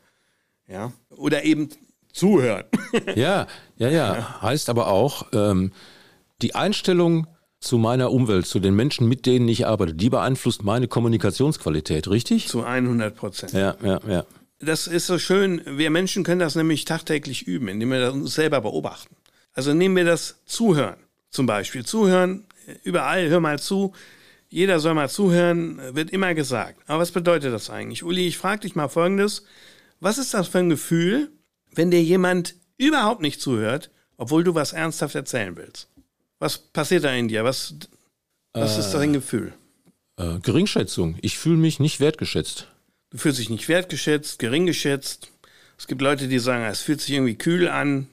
Ja. 0.67 0.93
Oder 1.11 1.45
eben 1.45 1.69
zuhören. 2.15 2.65
ja, 3.15 3.47
ja, 3.77 3.89
ja. 3.91 4.41
Heißt 4.41 4.71
aber 4.71 4.89
auch, 4.89 5.27
ähm, 5.35 5.73
die 6.41 6.55
Einstellung 6.55 7.27
zu 7.61 7.77
meiner 7.77 8.11
Umwelt, 8.11 8.47
zu 8.47 8.61
den 8.61 8.75
Menschen, 8.75 9.09
mit 9.09 9.27
denen 9.27 9.49
ich 9.49 9.67
arbeite, 9.67 9.95
die 9.95 10.09
beeinflusst 10.09 10.65
meine 10.65 10.89
Kommunikationsqualität, 10.89 12.09
richtig? 12.09 12.49
Zu 12.49 12.65
100 12.65 13.15
Prozent. 13.15 13.53
Ja, 13.53 13.77
ja, 13.83 14.01
ja 14.09 14.25
das 14.65 14.87
ist 14.87 15.07
so 15.07 15.19
schön. 15.19 15.63
Wir 15.67 15.91
Menschen 15.91 16.25
können 16.25 16.41
das 16.41 16.55
nämlich 16.55 16.85
tagtäglich 16.85 17.47
üben, 17.47 17.69
indem 17.69 17.91
wir 17.91 18.13
uns 18.13 18.35
selber 18.35 18.61
beobachten. 18.61 19.17
Also 19.53 19.75
nehmen 19.75 19.97
wir 19.97 20.05
das 20.05 20.41
Zuhören 20.47 20.97
zum 21.31 21.47
Beispiel. 21.47 21.85
Zuhören, 21.85 22.47
überall, 22.83 23.29
hör 23.29 23.41
mal 23.41 23.59
zu. 23.59 23.93
Jeder 24.49 24.79
soll 24.79 24.95
mal 24.95 25.09
zuhören, 25.09 25.81
wird 25.95 26.11
immer 26.11 26.35
gesagt. 26.35 26.81
Aber 26.87 27.01
was 27.01 27.11
bedeutet 27.11 27.53
das 27.53 27.71
eigentlich? 27.71 28.05
Uli, 28.05 28.27
ich 28.27 28.39
frage 28.39 28.61
dich 28.61 28.75
mal 28.75 28.89
Folgendes. 28.89 29.45
Was 30.01 30.19
ist 30.19 30.35
das 30.35 30.49
für 30.49 30.59
ein 30.59 30.69
Gefühl, 30.69 31.31
wenn 31.75 31.91
dir 31.91 32.03
jemand 32.03 32.55
überhaupt 32.77 33.23
nicht 33.23 33.41
zuhört, 33.41 33.91
obwohl 34.17 34.45
du 34.45 34.55
was 34.55 34.73
ernsthaft 34.73 35.15
erzählen 35.15 35.57
willst? 35.57 35.89
Was 36.39 36.59
passiert 36.59 37.05
da 37.05 37.13
in 37.13 37.29
dir? 37.29 37.45
Was, 37.45 37.75
was 38.53 38.77
äh, 38.77 38.81
ist 38.81 38.93
dein 38.93 39.13
Gefühl? 39.13 39.53
Äh, 40.17 40.39
Geringschätzung. 40.41 41.17
Ich 41.21 41.39
fühle 41.39 41.57
mich 41.57 41.81
nicht 41.81 42.01
wertgeschätzt. 42.01 42.69
Du 43.11 43.19
fühlst 43.19 43.39
dich 43.39 43.51
nicht 43.51 43.69
wertgeschätzt, 43.69 44.39
gering 44.39 44.67
geschätzt. 44.67 45.31
Es 45.79 45.87
gibt 45.87 46.03
Leute, 46.03 46.29
die 46.29 46.39
sagen, 46.39 46.65
es 46.65 46.81
fühlt 46.81 47.01
sich 47.01 47.13
irgendwie 47.15 47.37
kühl 47.37 47.69
an. 47.69 48.09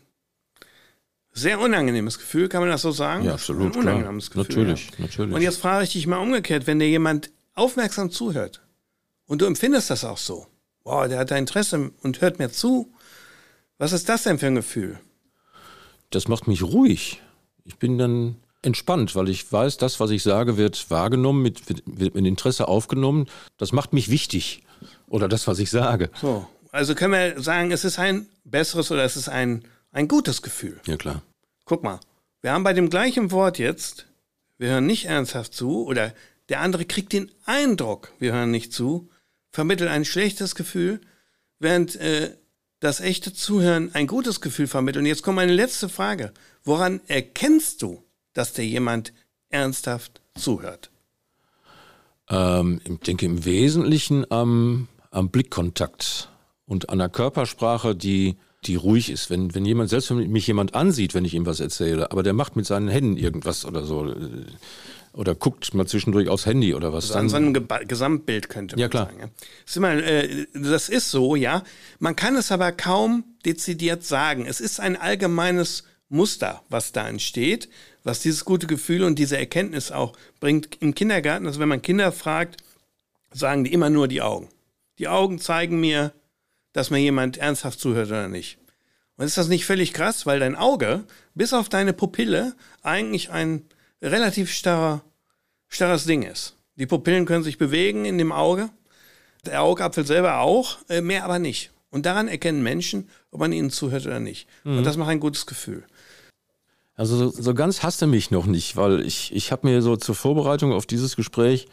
Sehr 1.33 1.59
unangenehmes 1.59 2.19
Gefühl, 2.19 2.49
kann 2.49 2.61
man 2.61 2.69
das 2.69 2.81
so 2.81 2.91
sagen? 2.91 3.23
Ja, 3.23 3.33
absolut. 3.33 3.75
Ein 3.75 3.81
unangenehmes 3.81 4.31
klar. 4.31 4.45
Gefühl. 4.45 4.65
Natürlich, 4.65 4.91
ja. 4.91 5.05
natürlich. 5.05 5.35
Und 5.35 5.41
jetzt 5.41 5.57
frage 5.57 5.85
ich 5.85 5.93
dich 5.93 6.07
mal 6.07 6.17
umgekehrt, 6.17 6.67
wenn 6.67 6.79
dir 6.79 6.89
jemand 6.89 7.31
aufmerksam 7.53 8.11
zuhört 8.11 8.61
und 9.27 9.41
du 9.41 9.45
empfindest 9.45 9.89
das 9.89 10.03
auch 10.03 10.17
so, 10.17 10.47
boah, 10.83 11.07
der 11.07 11.19
hat 11.19 11.31
da 11.31 11.37
Interesse 11.37 11.91
und 12.01 12.21
hört 12.21 12.39
mir 12.39 12.51
zu, 12.51 12.93
was 13.81 13.93
ist 13.93 14.07
das 14.09 14.21
denn 14.21 14.37
für 14.37 14.45
ein 14.45 14.53
Gefühl? 14.53 14.99
Das 16.11 16.27
macht 16.27 16.47
mich 16.47 16.61
ruhig. 16.61 17.19
Ich 17.65 17.77
bin 17.77 17.97
dann 17.97 18.35
entspannt, 18.61 19.15
weil 19.15 19.27
ich 19.27 19.51
weiß, 19.51 19.77
das, 19.77 19.99
was 19.99 20.11
ich 20.11 20.21
sage, 20.21 20.55
wird 20.55 20.91
wahrgenommen, 20.91 21.41
mit, 21.41 21.67
wird 21.67 22.13
mit 22.13 22.25
Interesse 22.27 22.67
aufgenommen. 22.67 23.25
Das 23.57 23.71
macht 23.71 23.91
mich 23.91 24.11
wichtig. 24.11 24.61
Oder 25.07 25.27
das, 25.27 25.47
was 25.47 25.57
ich 25.57 25.71
sage. 25.71 26.11
So, 26.21 26.47
also 26.71 26.93
können 26.93 27.13
wir 27.13 27.41
sagen, 27.41 27.71
es 27.71 27.83
ist 27.83 27.97
ein 27.97 28.27
besseres 28.43 28.91
oder 28.91 29.03
es 29.03 29.17
ist 29.17 29.29
ein, 29.29 29.63
ein 29.91 30.07
gutes 30.07 30.43
Gefühl. 30.43 30.79
Ja, 30.85 30.95
klar. 30.95 31.23
Guck 31.65 31.81
mal, 31.81 31.99
wir 32.41 32.51
haben 32.51 32.63
bei 32.63 32.73
dem 32.73 32.91
gleichen 32.91 33.31
Wort 33.31 33.57
jetzt, 33.57 34.05
wir 34.59 34.69
hören 34.69 34.85
nicht 34.85 35.05
ernsthaft 35.05 35.55
zu 35.55 35.87
oder 35.87 36.13
der 36.49 36.59
andere 36.59 36.85
kriegt 36.85 37.13
den 37.13 37.31
Eindruck, 37.45 38.11
wir 38.19 38.33
hören 38.33 38.51
nicht 38.51 38.73
zu, 38.73 39.09
vermittelt 39.49 39.89
ein 39.89 40.05
schlechtes 40.05 40.53
Gefühl, 40.53 41.01
während 41.57 41.95
äh, 41.95 42.35
das 42.81 42.99
echte 42.99 43.33
Zuhören 43.33 43.91
ein 43.93 44.07
gutes 44.07 44.41
Gefühl 44.41 44.67
vermittelt. 44.67 45.03
Und 45.03 45.07
jetzt 45.07 45.23
kommt 45.23 45.37
meine 45.37 45.53
letzte 45.53 45.87
Frage. 45.87 46.33
Woran 46.65 46.99
erkennst 47.07 47.81
du, 47.81 48.03
dass 48.33 48.51
dir 48.51 48.65
jemand 48.65 49.13
ernsthaft 49.49 50.21
zuhört? 50.35 50.91
Ähm, 52.29 52.81
ich 52.83 52.99
denke 52.99 53.25
im 53.25 53.45
Wesentlichen 53.45 54.29
am 54.29 54.89
am 55.11 55.29
Blickkontakt 55.29 56.29
und 56.65 56.89
an 56.89 56.97
der 56.97 57.09
Körpersprache, 57.09 57.95
die, 57.95 58.37
die 58.63 58.75
ruhig 58.75 59.11
ist. 59.11 59.29
Wenn, 59.29 59.53
wenn 59.53 59.65
jemand, 59.65 59.89
selbst 59.89 60.09
wenn 60.09 60.31
mich 60.31 60.47
jemand 60.47 60.73
ansieht, 60.73 61.13
wenn 61.13 61.25
ich 61.25 61.33
ihm 61.33 61.45
was 61.45 61.59
erzähle, 61.59 62.11
aber 62.11 62.23
der 62.23 62.33
macht 62.33 62.55
mit 62.55 62.65
seinen 62.65 62.87
Händen 62.87 63.17
irgendwas 63.17 63.65
oder 63.65 63.83
so, 63.83 64.09
äh, 64.09 64.45
oder 65.13 65.35
guckt 65.35 65.73
mal 65.73 65.85
zwischendurch 65.85 66.29
aufs 66.29 66.45
Handy 66.45 66.73
oder 66.73 66.93
was. 66.93 67.05
Also 67.11 67.19
an 67.19 67.29
so 67.29 67.35
einem 67.35 67.53
Ge 67.53 67.63
Gesamtbild 67.85 68.49
könnte 68.49 68.75
man 68.75 68.81
ja, 68.81 68.87
klar. 68.87 69.07
sagen. 69.07 69.19
Ja. 69.19 69.29
Ist 69.65 69.77
immer, 69.77 69.93
äh, 69.93 70.47
das 70.53 70.89
ist 70.89 71.11
so, 71.11 71.35
ja. 71.35 71.63
Man 71.99 72.15
kann 72.15 72.35
es 72.35 72.51
aber 72.51 72.71
kaum 72.71 73.23
dezidiert 73.45 74.03
sagen. 74.03 74.45
Es 74.45 74.61
ist 74.61 74.79
ein 74.79 74.95
allgemeines 74.95 75.83
Muster, 76.09 76.61
was 76.69 76.91
da 76.91 77.07
entsteht, 77.07 77.69
was 78.03 78.19
dieses 78.19 78.45
gute 78.45 78.67
Gefühl 78.67 79.03
und 79.03 79.19
diese 79.19 79.37
Erkenntnis 79.37 79.91
auch 79.91 80.13
bringt 80.39 80.77
im 80.81 80.95
Kindergarten. 80.95 81.45
Also 81.45 81.59
wenn 81.59 81.69
man 81.69 81.81
Kinder 81.81 82.11
fragt, 82.11 82.57
sagen 83.31 83.63
die 83.63 83.73
immer 83.73 83.89
nur 83.89 84.07
die 84.07 84.21
Augen. 84.21 84.49
Die 84.99 85.07
Augen 85.07 85.39
zeigen 85.39 85.79
mir, 85.79 86.13
dass 86.73 86.89
mir 86.89 86.99
jemand 86.99 87.37
ernsthaft 87.37 87.79
zuhört 87.79 88.07
oder 88.07 88.27
nicht. 88.27 88.57
Und 89.17 89.25
ist 89.25 89.37
das 89.37 89.47
nicht 89.47 89.65
völlig 89.65 89.93
krass, 89.93 90.25
weil 90.25 90.39
dein 90.39 90.55
Auge, 90.55 91.03
bis 91.35 91.53
auf 91.53 91.69
deine 91.69 91.93
Pupille, 91.93 92.55
eigentlich 92.81 93.29
ein 93.29 93.65
relativ 94.01 94.51
starrer, 94.51 95.03
starres 95.67 96.05
Ding 96.05 96.23
ist. 96.23 96.55
Die 96.75 96.85
Pupillen 96.85 97.25
können 97.25 97.43
sich 97.43 97.57
bewegen 97.57 98.05
in 98.05 98.17
dem 98.17 98.31
Auge, 98.31 98.69
der 99.45 99.61
Augapfel 99.61 100.05
selber 100.05 100.39
auch, 100.39 100.77
äh, 100.89 101.01
mehr 101.01 101.23
aber 101.25 101.39
nicht. 101.39 101.71
Und 101.89 102.05
daran 102.05 102.27
erkennen 102.27 102.63
Menschen, 102.63 103.09
ob 103.31 103.41
man 103.41 103.51
ihnen 103.51 103.69
zuhört 103.69 104.05
oder 104.05 104.19
nicht. 104.19 104.47
Mhm. 104.63 104.79
Und 104.79 104.83
das 104.85 104.97
macht 104.97 105.09
ein 105.09 105.19
gutes 105.19 105.45
Gefühl. 105.45 105.83
Also 106.95 107.17
so, 107.17 107.29
so 107.29 107.53
ganz 107.53 107.83
hasste 107.83 108.07
mich 108.07 108.31
noch 108.31 108.45
nicht, 108.45 108.75
weil 108.75 109.01
ich, 109.01 109.33
ich 109.33 109.51
habe 109.51 109.67
mir 109.67 109.81
so 109.81 109.95
zur 109.97 110.15
Vorbereitung 110.15 110.71
auf 110.71 110.85
dieses 110.85 111.15
Gespräch 111.15 111.67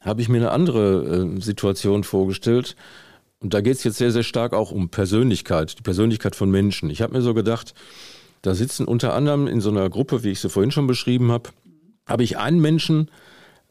habe 0.00 0.22
ich 0.22 0.28
mir 0.28 0.38
eine 0.38 0.50
andere 0.50 1.26
äh, 1.36 1.40
Situation 1.40 2.04
vorgestellt. 2.04 2.76
Und 3.40 3.54
da 3.54 3.60
geht 3.60 3.76
es 3.76 3.84
jetzt 3.84 3.98
sehr, 3.98 4.12
sehr 4.12 4.22
stark 4.22 4.52
auch 4.52 4.70
um 4.70 4.88
Persönlichkeit, 4.90 5.78
die 5.78 5.82
Persönlichkeit 5.82 6.36
von 6.36 6.50
Menschen. 6.50 6.90
Ich 6.90 7.02
habe 7.02 7.14
mir 7.14 7.22
so 7.22 7.34
gedacht, 7.34 7.74
da 8.42 8.54
sitzen 8.54 8.86
unter 8.86 9.14
anderem 9.14 9.46
in 9.46 9.60
so 9.60 9.70
einer 9.70 9.88
Gruppe, 9.90 10.22
wie 10.24 10.30
ich 10.30 10.40
sie 10.40 10.48
vorhin 10.48 10.70
schon 10.70 10.86
beschrieben 10.86 11.30
habe, 11.30 11.50
habe 12.06 12.24
ich 12.24 12.38
einen 12.38 12.60
Menschen, 12.60 13.10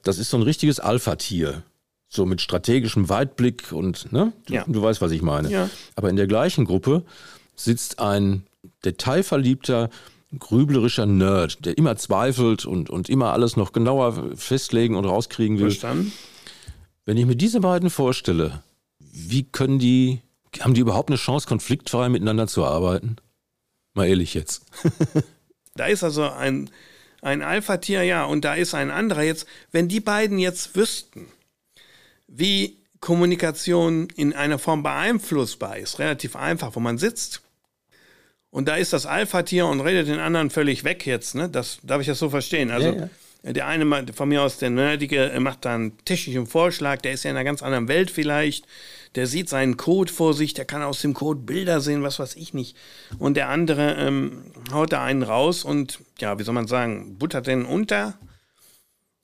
das 0.03 0.17
ist 0.17 0.29
so 0.29 0.37
ein 0.37 0.43
richtiges 0.43 0.79
Alpha-Tier. 0.79 1.63
So 2.11 2.25
mit 2.25 2.41
strategischem 2.41 3.07
Weitblick 3.07 3.71
und, 3.71 4.11
ne? 4.11 4.33
Du, 4.47 4.53
ja. 4.53 4.63
du 4.67 4.81
weißt, 4.81 4.99
was 4.99 5.11
ich 5.11 5.21
meine. 5.21 5.51
Ja. 5.51 5.69
Aber 5.95 6.09
in 6.09 6.15
der 6.15 6.25
gleichen 6.25 6.65
Gruppe 6.65 7.03
sitzt 7.55 7.99
ein 7.99 8.47
detailverliebter, 8.83 9.89
grüblerischer 10.37 11.05
Nerd, 11.05 11.65
der 11.65 11.77
immer 11.77 11.95
zweifelt 11.97 12.65
und, 12.65 12.89
und 12.89 13.09
immer 13.09 13.33
alles 13.33 13.57
noch 13.57 13.73
genauer 13.73 14.35
festlegen 14.35 14.95
und 14.95 15.05
rauskriegen 15.05 15.59
will. 15.59 15.71
Verstanden. 15.71 16.11
Wenn 17.05 17.17
ich 17.17 17.25
mir 17.25 17.35
diese 17.35 17.61
beiden 17.61 17.89
vorstelle, 17.89 18.63
wie 18.99 19.43
können 19.43 19.79
die, 19.79 20.21
haben 20.59 20.73
die 20.73 20.81
überhaupt 20.81 21.09
eine 21.09 21.17
Chance, 21.17 21.47
konfliktfrei 21.47 22.09
miteinander 22.09 22.47
zu 22.47 22.65
arbeiten? 22.65 23.15
Mal 23.93 24.07
ehrlich 24.07 24.33
jetzt. 24.35 24.63
da 25.75 25.85
ist 25.85 26.03
also 26.03 26.29
ein, 26.29 26.69
ein 27.21 27.41
Alpha-Tier, 27.41 28.03
ja, 28.03 28.25
und 28.25 28.45
da 28.45 28.53
ist 28.53 28.73
ein 28.73 28.91
anderer 28.91 29.23
jetzt. 29.23 29.47
Wenn 29.71 29.87
die 29.87 29.99
beiden 29.99 30.39
jetzt 30.39 30.75
wüssten, 30.75 31.27
wie 32.27 32.77
Kommunikation 32.99 34.07
in 34.15 34.33
einer 34.33 34.59
Form 34.59 34.83
beeinflussbar 34.83 35.77
ist, 35.77 35.99
relativ 35.99 36.35
einfach, 36.35 36.75
wo 36.75 36.79
man 36.79 36.97
sitzt, 36.97 37.41
und 38.51 38.67
da 38.67 38.75
ist 38.75 38.93
das 38.93 39.05
Alpha-Tier 39.05 39.67
und 39.67 39.79
redet 39.79 40.07
den 40.07 40.19
anderen 40.19 40.49
völlig 40.49 40.83
weg 40.83 41.05
jetzt. 41.05 41.35
Ne? 41.35 41.49
Das 41.49 41.79
darf 41.83 42.01
ich 42.01 42.07
das 42.07 42.17
so 42.17 42.29
verstehen. 42.29 42.71
Also 42.71 42.89
ja, 42.89 42.95
ja. 42.95 43.09
Der 43.43 43.67
eine 43.67 44.13
von 44.13 44.29
mir 44.29 44.41
aus, 44.41 44.57
der 44.57 44.69
Nerdige, 44.69 45.33
macht 45.39 45.65
da 45.65 45.75
einen 45.75 45.97
technischen 46.03 46.45
Vorschlag, 46.45 47.01
der 47.01 47.13
ist 47.13 47.23
ja 47.23 47.31
in 47.31 47.37
einer 47.37 47.45
ganz 47.45 47.63
anderen 47.63 47.87
Welt 47.87 48.11
vielleicht. 48.11 48.65
Der 49.15 49.27
sieht 49.27 49.49
seinen 49.49 49.77
Code 49.77 50.11
vor 50.11 50.33
sich, 50.33 50.53
der 50.53 50.65
kann 50.65 50.83
aus 50.83 51.01
dem 51.01 51.13
Code 51.13 51.39
Bilder 51.39 51.81
sehen, 51.81 52.03
was 52.03 52.19
weiß 52.19 52.35
ich 52.35 52.53
nicht. 52.53 52.77
Und 53.17 53.37
der 53.37 53.49
andere 53.49 53.95
ähm, 53.95 54.51
haut 54.71 54.91
da 54.91 55.03
einen 55.03 55.23
raus 55.23 55.63
und, 55.63 55.99
ja, 56.19 56.37
wie 56.37 56.43
soll 56.43 56.53
man 56.53 56.67
sagen, 56.67 57.17
buttert 57.17 57.47
den 57.47 57.65
unter. 57.65 58.19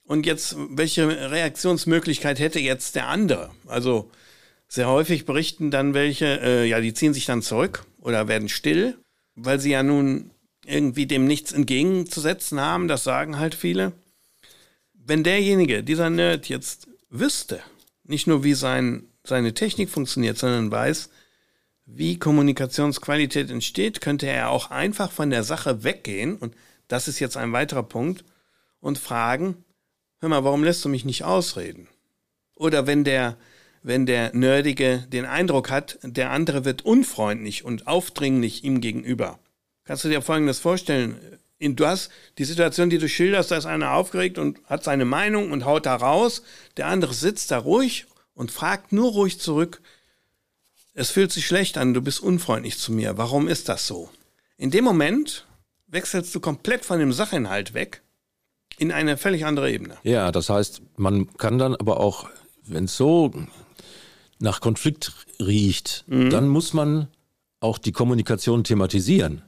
Und 0.08 0.26
jetzt, 0.26 0.56
welche 0.70 1.32
Reaktionsmöglichkeit 1.32 2.40
hätte 2.40 2.60
jetzt 2.60 2.96
der 2.96 3.10
andere? 3.10 3.52
Also 3.68 4.10
sehr 4.68 4.88
häufig 4.88 5.26
berichten 5.26 5.72
dann 5.72 5.94
welche, 5.94 6.42
äh, 6.42 6.66
ja, 6.66 6.80
die 6.80 6.94
ziehen 6.94 7.14
sich 7.14 7.26
dann 7.26 7.42
zurück 7.42 7.86
oder 8.00 8.28
werden 8.28 8.50
still, 8.50 8.98
weil 9.36 9.60
sie 9.60 9.72
ja 9.72 9.84
nun 9.84 10.32
irgendwie 10.66 11.06
dem 11.06 11.26
nichts 11.26 11.52
entgegenzusetzen 11.52 12.60
haben. 12.60 12.88
Das 12.88 13.04
sagen 13.04 13.38
halt 13.38 13.56
viele. 13.56 13.94
Wenn 15.08 15.24
derjenige, 15.24 15.84
dieser 15.84 16.10
Nerd 16.10 16.50
jetzt 16.50 16.88
wüsste, 17.12 17.62
nicht 18.04 18.26
nur 18.26 18.44
wie 18.44 18.56
sein, 18.56 19.08
seine 19.24 19.54
Technik 19.54 19.90
funktioniert, 19.92 20.38
sondern 20.40 20.72
weiß, 20.72 21.10
wie 21.86 22.18
Kommunikationsqualität 22.18 23.52
entsteht, 23.52 24.02
könnte 24.02 24.26
er 24.26 24.50
auch 24.50 24.72
einfach 24.72 25.12
von 25.12 25.30
der 25.30 25.44
Sache 25.44 25.84
weggehen, 25.84 26.36
und 26.38 26.56
das 26.88 27.08
ist 27.08 27.20
jetzt 27.20 27.38
ein 27.38 27.54
weiterer 27.54 27.84
Punkt, 27.84 28.26
und 28.80 28.98
fragen, 28.98 29.64
hör 30.22 30.30
mal, 30.30 30.44
warum 30.44 30.64
lässt 30.64 30.84
du 30.84 30.90
mich 30.90 31.06
nicht 31.06 31.24
ausreden? 31.24 31.88
Oder 32.56 32.88
wenn 32.88 33.04
der, 33.04 33.38
wenn 33.84 34.08
der 34.08 34.34
Nerdige 34.34 35.06
den 35.10 35.26
Eindruck 35.26 35.70
hat, 35.70 36.00
der 36.02 36.32
andere 36.32 36.66
wird 36.66 36.84
unfreundlich 36.84 37.64
und 37.64 37.86
aufdringlich 37.86 38.64
ihm 38.64 38.82
gegenüber. 38.82 39.38
Kannst 39.84 40.04
du 40.04 40.10
dir 40.10 40.24
Folgendes 40.24 40.58
vorstellen? 40.58 41.20
Du 41.60 41.86
hast 41.86 42.10
die 42.38 42.44
Situation, 42.44 42.90
die 42.90 42.98
du 42.98 43.08
schilderst, 43.08 43.52
da 43.52 43.58
ist 43.58 43.66
einer 43.66 43.94
aufgeregt 43.94 44.38
und 44.38 44.60
hat 44.66 44.84
seine 44.84 45.06
Meinung 45.06 45.52
und 45.52 45.66
haut 45.66 45.86
da 45.86 45.96
raus. 45.96 46.42
Der 46.78 46.88
andere 46.88 47.14
sitzt 47.14 47.52
da 47.52 47.58
ruhig 47.58 48.06
und 48.34 48.52
fragt 48.52 48.92
nur 48.92 49.12
ruhig 49.12 49.40
zurück, 49.40 49.82
es 50.94 51.12
fühlt 51.12 51.32
sich 51.32 51.46
schlecht 51.46 51.78
an, 51.78 51.94
du 51.94 52.02
bist 52.02 52.22
unfreundlich 52.22 52.78
zu 52.78 52.92
mir. 52.94 53.18
Warum 53.18 53.48
ist 53.48 53.68
das 53.68 53.86
so? 53.86 54.10
In 54.58 54.72
dem 54.72 54.86
Moment 54.86 55.46
wechselst 55.88 56.34
du 56.34 56.40
komplett 56.40 56.86
von 56.86 57.00
dem 57.00 57.12
Sachinhalt 57.12 57.74
weg 57.74 58.02
in 58.78 58.92
eine 58.92 59.18
völlig 59.18 59.46
andere 59.46 59.72
Ebene. 59.72 59.98
Ja, 60.04 60.32
das 60.32 60.50
heißt, 60.50 60.82
man 60.98 61.34
kann 61.38 61.58
dann 61.58 61.76
aber 61.76 62.00
auch, 62.00 62.30
wenn 62.64 62.86
es 62.86 62.96
so 62.98 63.32
nach 64.40 64.62
Konflikt 64.62 65.14
riecht, 65.40 66.06
mhm. 66.08 66.30
dann 66.30 66.48
muss 66.48 66.74
man 66.74 67.08
auch 67.60 67.78
die 67.78 67.92
Kommunikation 67.92 68.64
thematisieren. 68.64 69.42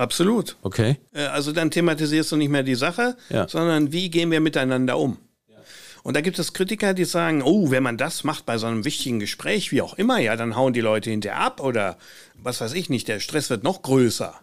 Absolut. 0.00 0.56
Okay. 0.62 0.96
Äh, 1.12 1.24
also 1.24 1.52
dann 1.52 1.70
thematisierst 1.70 2.32
du 2.32 2.36
nicht 2.36 2.48
mehr 2.48 2.62
die 2.62 2.74
Sache, 2.74 3.16
ja. 3.28 3.46
sondern 3.46 3.92
wie 3.92 4.10
gehen 4.10 4.30
wir 4.30 4.40
miteinander 4.40 4.98
um. 4.98 5.18
Und 6.02 6.16
da 6.16 6.22
gibt 6.22 6.38
es 6.38 6.54
Kritiker, 6.54 6.94
die 6.94 7.04
sagen, 7.04 7.42
oh, 7.42 7.70
wenn 7.70 7.82
man 7.82 7.98
das 7.98 8.24
macht 8.24 8.46
bei 8.46 8.56
so 8.56 8.66
einem 8.66 8.86
wichtigen 8.86 9.20
Gespräch, 9.20 9.70
wie 9.70 9.82
auch 9.82 9.92
immer, 9.98 10.18
ja, 10.18 10.34
dann 10.34 10.56
hauen 10.56 10.72
die 10.72 10.80
Leute 10.80 11.10
hinterher 11.10 11.38
ab 11.38 11.60
oder 11.60 11.98
was 12.34 12.62
weiß 12.62 12.72
ich 12.72 12.88
nicht, 12.88 13.08
der 13.08 13.20
Stress 13.20 13.50
wird 13.50 13.62
noch 13.62 13.82
größer. 13.82 14.40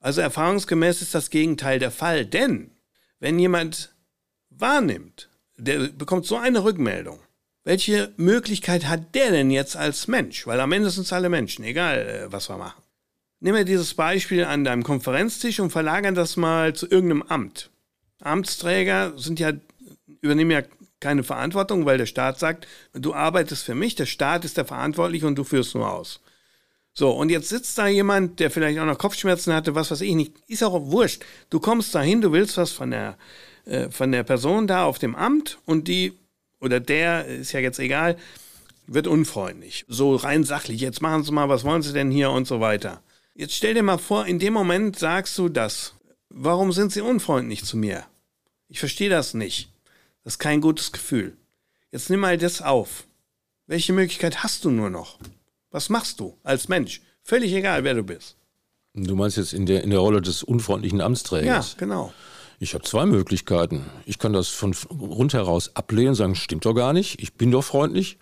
Also 0.00 0.20
erfahrungsgemäß 0.20 1.00
ist 1.02 1.14
das 1.14 1.30
Gegenteil 1.30 1.78
der 1.78 1.92
Fall, 1.92 2.26
denn 2.26 2.72
wenn 3.20 3.38
jemand 3.38 3.94
wahrnimmt, 4.50 5.28
der 5.56 5.86
bekommt 5.86 6.26
so 6.26 6.36
eine 6.36 6.64
Rückmeldung, 6.64 7.20
welche 7.62 8.12
Möglichkeit 8.16 8.88
hat 8.88 9.14
der 9.14 9.30
denn 9.30 9.52
jetzt 9.52 9.76
als 9.76 10.08
Mensch? 10.08 10.44
Weil 10.48 10.58
am 10.58 10.72
Ende 10.72 10.90
sind 10.90 11.04
es 11.04 11.12
alle 11.12 11.28
Menschen, 11.28 11.64
egal 11.64 11.98
äh, 11.98 12.32
was 12.32 12.50
wir 12.50 12.58
machen. 12.58 12.83
Nimm 13.44 13.52
mir 13.52 13.66
dieses 13.66 13.92
Beispiel 13.92 14.46
an 14.46 14.64
deinem 14.64 14.82
Konferenztisch 14.82 15.60
und 15.60 15.68
verlagern 15.68 16.14
das 16.14 16.38
mal 16.38 16.74
zu 16.74 16.88
irgendeinem 16.88 17.24
Amt. 17.24 17.68
Amtsträger 18.22 19.12
sind 19.18 19.38
ja 19.38 19.52
übernehmen 20.22 20.50
ja 20.50 20.62
keine 20.98 21.24
Verantwortung, 21.24 21.84
weil 21.84 21.98
der 21.98 22.06
Staat 22.06 22.38
sagt, 22.38 22.66
du 22.94 23.12
arbeitest 23.12 23.62
für 23.62 23.74
mich, 23.74 23.96
der 23.96 24.06
Staat 24.06 24.46
ist 24.46 24.56
der 24.56 24.64
Verantwortliche 24.64 25.26
und 25.26 25.36
du 25.36 25.44
führst 25.44 25.74
nur 25.74 25.92
aus. 25.92 26.20
So, 26.94 27.10
und 27.10 27.28
jetzt 27.28 27.50
sitzt 27.50 27.76
da 27.76 27.86
jemand, 27.86 28.40
der 28.40 28.50
vielleicht 28.50 28.78
auch 28.78 28.86
noch 28.86 28.96
Kopfschmerzen 28.96 29.52
hatte, 29.52 29.74
was 29.74 29.90
weiß 29.90 30.00
ich 30.00 30.14
nicht, 30.14 30.32
ist 30.48 30.64
auch 30.64 30.80
wurscht. 30.90 31.22
Du 31.50 31.60
kommst 31.60 31.94
da 31.94 32.00
hin, 32.00 32.22
du 32.22 32.32
willst 32.32 32.56
was 32.56 32.72
von 32.72 32.92
der, 32.92 33.18
äh, 33.66 33.90
von 33.90 34.10
der 34.10 34.22
Person 34.22 34.66
da 34.66 34.86
auf 34.86 34.98
dem 34.98 35.14
Amt 35.14 35.58
und 35.66 35.86
die, 35.86 36.14
oder 36.62 36.80
der, 36.80 37.26
ist 37.26 37.52
ja 37.52 37.60
jetzt 37.60 37.78
egal, 37.78 38.16
wird 38.86 39.06
unfreundlich. 39.06 39.84
So 39.86 40.16
rein 40.16 40.44
sachlich, 40.44 40.80
jetzt 40.80 41.02
machen 41.02 41.24
Sie 41.24 41.32
mal, 41.32 41.50
was 41.50 41.64
wollen 41.64 41.82
Sie 41.82 41.92
denn 41.92 42.10
hier 42.10 42.30
und 42.30 42.46
so 42.46 42.60
weiter. 42.60 43.02
Jetzt 43.36 43.56
stell 43.56 43.74
dir 43.74 43.82
mal 43.82 43.98
vor, 43.98 44.26
in 44.26 44.38
dem 44.38 44.52
Moment 44.52 44.96
sagst 44.96 45.36
du 45.38 45.48
das. 45.48 45.94
Warum 46.28 46.70
sind 46.70 46.92
Sie 46.92 47.00
unfreundlich 47.00 47.64
zu 47.64 47.76
mir? 47.76 48.04
Ich 48.68 48.78
verstehe 48.78 49.10
das 49.10 49.34
nicht. 49.34 49.70
Das 50.22 50.34
ist 50.34 50.38
kein 50.38 50.60
gutes 50.60 50.92
Gefühl. 50.92 51.36
Jetzt 51.90 52.10
nimm 52.10 52.20
mal 52.20 52.38
das 52.38 52.62
auf. 52.62 53.08
Welche 53.66 53.92
Möglichkeit 53.92 54.44
hast 54.44 54.64
du 54.64 54.70
nur 54.70 54.88
noch? 54.88 55.18
Was 55.72 55.88
machst 55.88 56.20
du 56.20 56.38
als 56.44 56.68
Mensch? 56.68 57.02
Völlig 57.24 57.52
egal, 57.52 57.82
wer 57.82 57.94
du 57.94 58.04
bist. 58.04 58.36
Du 58.94 59.16
meinst 59.16 59.36
jetzt 59.36 59.52
in 59.52 59.66
der, 59.66 59.82
in 59.82 59.90
der 59.90 59.98
Rolle 59.98 60.22
des 60.22 60.44
unfreundlichen 60.44 61.00
Amtsträgers? 61.00 61.72
Ja, 61.72 61.78
genau. 61.78 62.12
Ich 62.60 62.74
habe 62.74 62.84
zwei 62.84 63.04
Möglichkeiten. 63.04 63.84
Ich 64.06 64.20
kann 64.20 64.32
das 64.32 64.48
von 64.48 64.72
rundheraus 64.90 65.74
ablehnen, 65.74 66.14
sagen, 66.14 66.36
stimmt 66.36 66.66
doch 66.66 66.74
gar 66.74 66.92
nicht, 66.92 67.20
ich 67.20 67.34
bin 67.34 67.50
doch 67.50 67.64
freundlich. 67.64 68.16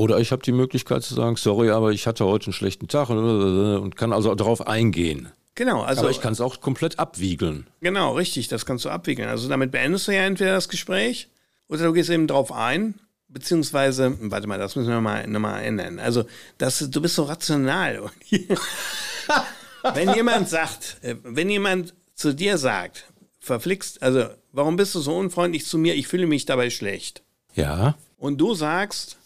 Oder 0.00 0.18
ich 0.18 0.32
habe 0.32 0.40
die 0.40 0.52
Möglichkeit 0.52 1.02
zu 1.02 1.14
sagen, 1.14 1.36
sorry, 1.36 1.68
aber 1.68 1.90
ich 1.90 2.06
hatte 2.06 2.24
heute 2.24 2.46
einen 2.46 2.52
schlechten 2.54 2.88
Tag 2.88 3.10
und 3.10 3.96
kann 3.96 4.14
also 4.14 4.34
darauf 4.34 4.66
eingehen. 4.66 5.28
Genau, 5.56 5.82
also. 5.82 6.00
Aber 6.00 6.10
ich 6.10 6.22
kann 6.22 6.32
es 6.32 6.40
auch 6.40 6.62
komplett 6.62 6.98
abwiegeln. 6.98 7.66
Genau, 7.82 8.14
richtig, 8.14 8.48
das 8.48 8.64
kannst 8.64 8.86
du 8.86 8.88
abwiegeln. 8.88 9.28
Also 9.28 9.46
damit 9.50 9.72
beendest 9.72 10.08
du 10.08 10.12
ja 10.12 10.22
entweder 10.22 10.52
das 10.52 10.70
Gespräch 10.70 11.28
oder 11.68 11.84
du 11.84 11.92
gehst 11.92 12.08
eben 12.08 12.26
drauf 12.26 12.50
ein, 12.50 12.94
beziehungsweise, 13.28 14.16
warte 14.22 14.46
mal, 14.46 14.58
das 14.58 14.74
müssen 14.74 14.88
wir 14.88 15.02
mal, 15.02 15.26
nochmal 15.26 15.62
ändern. 15.64 15.98
Also, 15.98 16.24
das, 16.56 16.78
du 16.78 17.02
bist 17.02 17.16
so 17.16 17.24
rational. 17.24 18.10
wenn 19.92 20.14
jemand 20.14 20.48
sagt, 20.48 20.96
äh, 21.02 21.16
wenn 21.24 21.50
jemand 21.50 21.92
zu 22.14 22.34
dir 22.34 22.56
sagt, 22.56 23.04
verflixt, 23.38 24.02
also, 24.02 24.30
warum 24.52 24.76
bist 24.76 24.94
du 24.94 25.00
so 25.00 25.14
unfreundlich 25.14 25.66
zu 25.66 25.76
mir? 25.76 25.94
Ich 25.94 26.08
fühle 26.08 26.26
mich 26.26 26.46
dabei 26.46 26.70
schlecht. 26.70 27.22
Ja. 27.54 27.98
Und 28.16 28.38
du 28.38 28.54
sagst, 28.54 29.18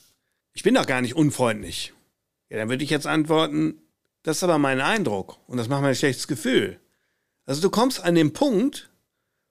ich 0.55 0.63
bin 0.63 0.75
doch 0.75 0.87
gar 0.87 1.03
nicht 1.03 1.15
unfreundlich. 1.15 1.93
Ja, 2.49 2.59
dann 2.59 2.71
würde 2.71 2.85
ich 2.85 2.91
jetzt 2.91 3.07
antworten, 3.07 3.83
das 4.23 4.39
ist 4.39 4.43
aber 4.45 4.59
mein 4.59 4.81
Eindruck 4.81 5.39
und 5.47 5.59
das 5.59 5.69
macht 5.69 5.83
mir 5.83 5.89
ein 5.89 5.95
schlechtes 5.95 6.29
Gefühl. 6.29 6.81
Also 7.45 7.61
du 7.61 7.69
kommst 7.69 8.03
an 8.03 8.15
den 8.15 8.33
Punkt, 8.33 8.91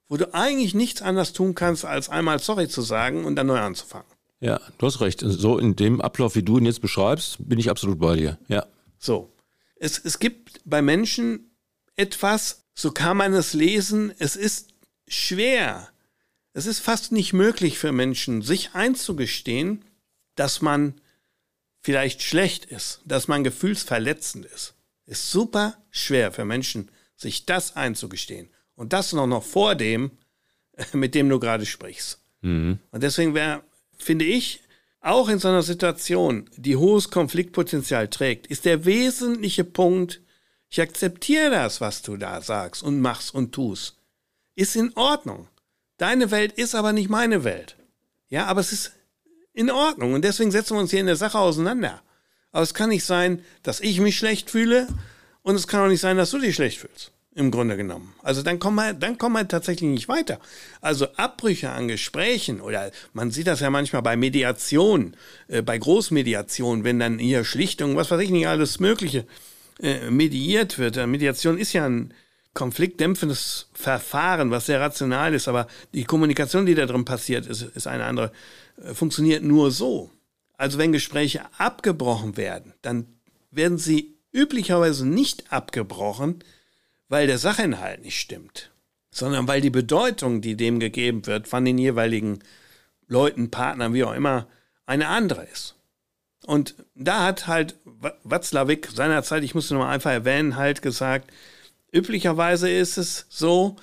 wo 0.08 0.16
du 0.16 0.34
eigentlich 0.34 0.74
nichts 0.74 1.02
anderes 1.02 1.32
tun 1.32 1.54
kannst, 1.54 1.84
als 1.84 2.08
einmal 2.08 2.40
sorry 2.40 2.68
zu 2.68 2.82
sagen 2.82 3.24
und 3.24 3.36
dann 3.36 3.46
neu 3.46 3.58
anzufangen. 3.58 4.06
Ja, 4.40 4.60
du 4.78 4.86
hast 4.86 5.00
recht. 5.00 5.22
So 5.24 5.58
in 5.58 5.76
dem 5.76 6.00
Ablauf, 6.00 6.34
wie 6.34 6.42
du 6.42 6.58
ihn 6.58 6.66
jetzt 6.66 6.82
beschreibst, 6.82 7.36
bin 7.38 7.58
ich 7.58 7.70
absolut 7.70 7.98
bei 7.98 8.16
dir. 8.16 8.38
Ja. 8.48 8.66
So. 8.98 9.32
Es, 9.76 9.98
es 9.98 10.18
gibt 10.18 10.60
bei 10.64 10.82
Menschen 10.82 11.50
etwas, 11.96 12.64
so 12.74 12.90
kann 12.90 13.16
man 13.16 13.32
es 13.32 13.54
lesen, 13.54 14.12
es 14.18 14.36
ist 14.36 14.74
schwer. 15.08 15.88
Es 16.52 16.66
ist 16.66 16.80
fast 16.80 17.12
nicht 17.12 17.32
möglich 17.32 17.78
für 17.78 17.92
Menschen, 17.92 18.42
sich 18.42 18.74
einzugestehen, 18.74 19.84
dass 20.34 20.60
man 20.60 20.94
vielleicht 21.80 22.22
schlecht 22.22 22.64
ist, 22.64 23.00
dass 23.04 23.28
man 23.28 23.44
gefühlsverletzend 23.44 24.46
ist, 24.46 24.74
ist 25.06 25.30
super 25.30 25.76
schwer 25.90 26.32
für 26.32 26.44
Menschen, 26.44 26.90
sich 27.16 27.46
das 27.46 27.76
einzugestehen. 27.76 28.48
Und 28.74 28.92
das 28.92 29.12
noch, 29.12 29.26
noch 29.26 29.44
vor 29.44 29.74
dem, 29.74 30.12
mit 30.92 31.14
dem 31.14 31.28
du 31.28 31.38
gerade 31.38 31.66
sprichst. 31.66 32.18
Mhm. 32.40 32.78
Und 32.90 33.02
deswegen 33.02 33.34
wäre, 33.34 33.62
finde 33.96 34.24
ich, 34.24 34.60
auch 35.00 35.28
in 35.28 35.38
so 35.38 35.48
einer 35.48 35.62
Situation, 35.62 36.48
die 36.56 36.76
hohes 36.76 37.10
Konfliktpotenzial 37.10 38.08
trägt, 38.08 38.46
ist 38.46 38.64
der 38.64 38.86
wesentliche 38.86 39.64
Punkt, 39.64 40.22
ich 40.70 40.80
akzeptiere 40.80 41.50
das, 41.50 41.80
was 41.80 42.02
du 42.02 42.16
da 42.16 42.40
sagst 42.40 42.82
und 42.82 43.00
machst 43.00 43.34
und 43.34 43.52
tust. 43.52 43.98
Ist 44.56 44.76
in 44.76 44.96
Ordnung. 44.96 45.48
Deine 45.98 46.30
Welt 46.30 46.52
ist 46.52 46.74
aber 46.74 46.92
nicht 46.92 47.10
meine 47.10 47.44
Welt. 47.44 47.76
Ja, 48.28 48.46
aber 48.46 48.60
es 48.60 48.72
ist 48.72 48.92
in 49.54 49.70
Ordnung. 49.70 50.12
Und 50.12 50.22
deswegen 50.22 50.50
setzen 50.50 50.76
wir 50.76 50.80
uns 50.80 50.90
hier 50.90 51.00
in 51.00 51.06
der 51.06 51.16
Sache 51.16 51.38
auseinander. 51.38 52.02
Aber 52.52 52.62
es 52.62 52.74
kann 52.74 52.90
nicht 52.90 53.04
sein, 53.04 53.42
dass 53.62 53.80
ich 53.80 54.00
mich 54.00 54.18
schlecht 54.18 54.50
fühle 54.50 54.86
und 55.42 55.54
es 55.54 55.66
kann 55.66 55.80
auch 55.80 55.88
nicht 55.88 56.00
sein, 56.00 56.16
dass 56.16 56.30
du 56.30 56.38
dich 56.38 56.54
schlecht 56.54 56.78
fühlst. 56.78 57.10
Im 57.36 57.50
Grunde 57.50 57.76
genommen. 57.76 58.14
Also 58.22 58.42
dann 58.42 58.60
kommen 58.60 58.76
wir, 58.76 58.94
dann 58.94 59.18
kommen 59.18 59.34
wir 59.34 59.48
tatsächlich 59.48 59.90
nicht 59.90 60.08
weiter. 60.08 60.38
Also 60.80 61.08
Abbrüche 61.16 61.70
an 61.70 61.88
Gesprächen 61.88 62.60
oder 62.60 62.92
man 63.12 63.32
sieht 63.32 63.48
das 63.48 63.58
ja 63.58 63.70
manchmal 63.70 64.02
bei 64.02 64.16
Mediation, 64.16 65.16
äh, 65.48 65.60
bei 65.60 65.76
Großmediation, 65.76 66.84
wenn 66.84 67.00
dann 67.00 67.18
hier 67.18 67.44
Schlichtung, 67.44 67.96
was 67.96 68.12
weiß 68.12 68.20
ich 68.20 68.30
nicht, 68.30 68.46
alles 68.46 68.78
Mögliche 68.78 69.26
äh, 69.80 70.10
mediiert 70.10 70.78
wird. 70.78 70.96
Mediation 71.08 71.58
ist 71.58 71.72
ja 71.72 71.86
ein 71.86 72.14
konfliktdämpfendes 72.54 73.66
Verfahren, 73.72 74.52
was 74.52 74.66
sehr 74.66 74.80
rational 74.80 75.34
ist, 75.34 75.48
aber 75.48 75.66
die 75.92 76.04
Kommunikation, 76.04 76.66
die 76.66 76.76
da 76.76 76.86
drin 76.86 77.04
passiert, 77.04 77.46
ist, 77.46 77.62
ist 77.62 77.88
eine 77.88 78.04
andere. 78.04 78.30
Äh, 78.82 78.94
funktioniert 78.94 79.42
nur 79.42 79.70
so. 79.70 80.10
Also 80.56 80.78
wenn 80.78 80.92
Gespräche 80.92 81.42
abgebrochen 81.58 82.36
werden, 82.36 82.74
dann 82.82 83.06
werden 83.50 83.78
sie 83.78 84.16
üblicherweise 84.32 85.06
nicht 85.06 85.52
abgebrochen, 85.52 86.42
weil 87.08 87.26
der 87.26 87.38
Sachinhalt 87.38 88.02
nicht 88.02 88.18
stimmt, 88.18 88.70
sondern 89.10 89.46
weil 89.46 89.60
die 89.60 89.70
Bedeutung, 89.70 90.40
die 90.40 90.56
dem 90.56 90.80
gegeben 90.80 91.26
wird 91.26 91.48
von 91.48 91.64
den 91.64 91.78
jeweiligen 91.78 92.40
Leuten, 93.06 93.50
Partnern, 93.50 93.94
wie 93.94 94.04
auch 94.04 94.14
immer, 94.14 94.48
eine 94.86 95.08
andere 95.08 95.44
ist. 95.44 95.76
Und 96.46 96.74
da 96.94 97.24
hat 97.24 97.46
halt 97.46 97.76
Watzlawick 98.22 98.88
seinerzeit, 98.92 99.44
ich 99.44 99.54
muss 99.54 99.70
nur 99.70 99.80
mal 99.80 99.90
einfach 99.90 100.10
erwähnen, 100.10 100.56
halt 100.56 100.82
gesagt, 100.82 101.32
üblicherweise 101.92 102.70
ist 102.70 102.98
es 102.98 103.26
so, 103.28 103.76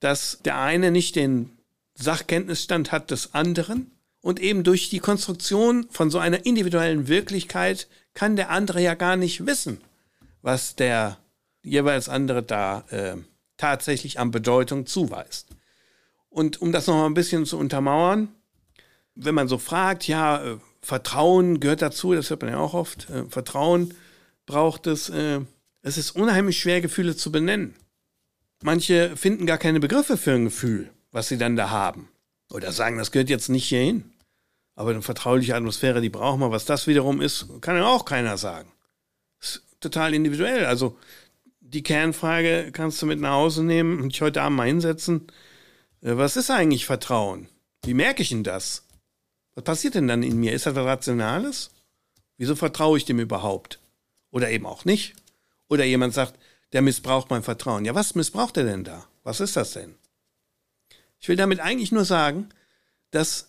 dass 0.00 0.40
der 0.44 0.58
eine 0.58 0.90
nicht 0.90 1.16
den 1.16 1.50
Sachkenntnisstand 1.94 2.92
hat 2.92 3.10
des 3.10 3.34
anderen. 3.34 3.90
Und 4.20 4.40
eben 4.40 4.64
durch 4.64 4.90
die 4.90 4.98
Konstruktion 4.98 5.86
von 5.90 6.10
so 6.10 6.18
einer 6.18 6.44
individuellen 6.44 7.08
Wirklichkeit 7.08 7.88
kann 8.14 8.36
der 8.36 8.50
andere 8.50 8.82
ja 8.82 8.94
gar 8.94 9.16
nicht 9.16 9.46
wissen, 9.46 9.80
was 10.42 10.74
der 10.74 11.18
jeweils 11.62 12.08
andere 12.08 12.42
da 12.42 12.84
äh, 12.90 13.16
tatsächlich 13.56 14.18
an 14.18 14.30
Bedeutung 14.30 14.86
zuweist. 14.86 15.48
Und 16.30 16.60
um 16.60 16.72
das 16.72 16.86
noch 16.86 16.94
mal 16.94 17.06
ein 17.06 17.14
bisschen 17.14 17.46
zu 17.46 17.58
untermauern, 17.58 18.28
wenn 19.14 19.34
man 19.34 19.48
so 19.48 19.58
fragt, 19.58 20.06
ja, 20.08 20.44
äh, 20.44 20.58
Vertrauen 20.82 21.60
gehört 21.60 21.82
dazu, 21.82 22.14
das 22.14 22.30
hört 22.30 22.42
man 22.42 22.52
ja 22.52 22.58
auch 22.58 22.74
oft, 22.74 23.10
äh, 23.10 23.24
Vertrauen 23.28 23.94
braucht 24.46 24.86
es, 24.86 25.10
äh, 25.10 25.40
es 25.82 25.98
ist 25.98 26.12
unheimlich 26.12 26.58
schwer, 26.58 26.80
Gefühle 26.80 27.16
zu 27.16 27.30
benennen. 27.32 27.74
Manche 28.62 29.16
finden 29.16 29.46
gar 29.46 29.58
keine 29.58 29.80
Begriffe 29.80 30.16
für 30.16 30.32
ein 30.32 30.44
Gefühl, 30.44 30.90
was 31.12 31.28
sie 31.28 31.38
dann 31.38 31.56
da 31.56 31.70
haben. 31.70 32.08
Oder 32.50 32.72
sagen, 32.72 32.98
das 32.98 33.10
gehört 33.10 33.30
jetzt 33.30 33.48
nicht 33.48 33.68
hierhin. 33.68 34.12
Aber 34.74 34.90
eine 34.90 35.02
vertrauliche 35.02 35.56
Atmosphäre, 35.56 36.00
die 36.00 36.08
braucht 36.08 36.38
man. 36.38 36.52
Was 36.52 36.64
das 36.64 36.86
wiederum 36.86 37.20
ist, 37.20 37.46
kann 37.60 37.76
ja 37.76 37.86
auch 37.86 38.04
keiner 38.04 38.38
sagen. 38.38 38.70
Ist 39.40 39.62
total 39.80 40.14
individuell. 40.14 40.66
Also 40.66 40.96
die 41.60 41.82
Kernfrage 41.82 42.70
kannst 42.72 43.02
du 43.02 43.06
mit 43.06 43.20
nach 43.20 43.32
Hause 43.32 43.64
nehmen 43.64 44.00
und 44.00 44.12
dich 44.12 44.22
heute 44.22 44.42
Abend 44.42 44.56
mal 44.56 44.68
hinsetzen. 44.68 45.26
Äh, 46.00 46.16
was 46.16 46.36
ist 46.36 46.50
eigentlich 46.50 46.86
Vertrauen? 46.86 47.48
Wie 47.84 47.94
merke 47.94 48.22
ich 48.22 48.30
denn 48.30 48.44
das? 48.44 48.84
Was 49.54 49.64
passiert 49.64 49.94
denn 49.94 50.08
dann 50.08 50.22
in 50.22 50.38
mir? 50.38 50.52
Ist 50.52 50.66
das 50.66 50.74
was 50.74 50.86
Rationales? 50.86 51.70
Wieso 52.36 52.54
vertraue 52.54 52.96
ich 52.96 53.04
dem 53.04 53.18
überhaupt? 53.18 53.80
Oder 54.30 54.50
eben 54.50 54.66
auch 54.66 54.84
nicht? 54.84 55.14
Oder 55.68 55.84
jemand 55.84 56.14
sagt, 56.14 56.38
der 56.72 56.82
missbraucht 56.82 57.30
mein 57.30 57.42
Vertrauen. 57.42 57.84
Ja, 57.84 57.94
was 57.94 58.14
missbraucht 58.14 58.56
er 58.56 58.64
denn 58.64 58.84
da? 58.84 59.06
Was 59.24 59.40
ist 59.40 59.56
das 59.56 59.72
denn? 59.72 59.96
Ich 61.20 61.28
will 61.28 61.36
damit 61.36 61.60
eigentlich 61.60 61.92
nur 61.92 62.04
sagen, 62.04 62.48
dass 63.10 63.48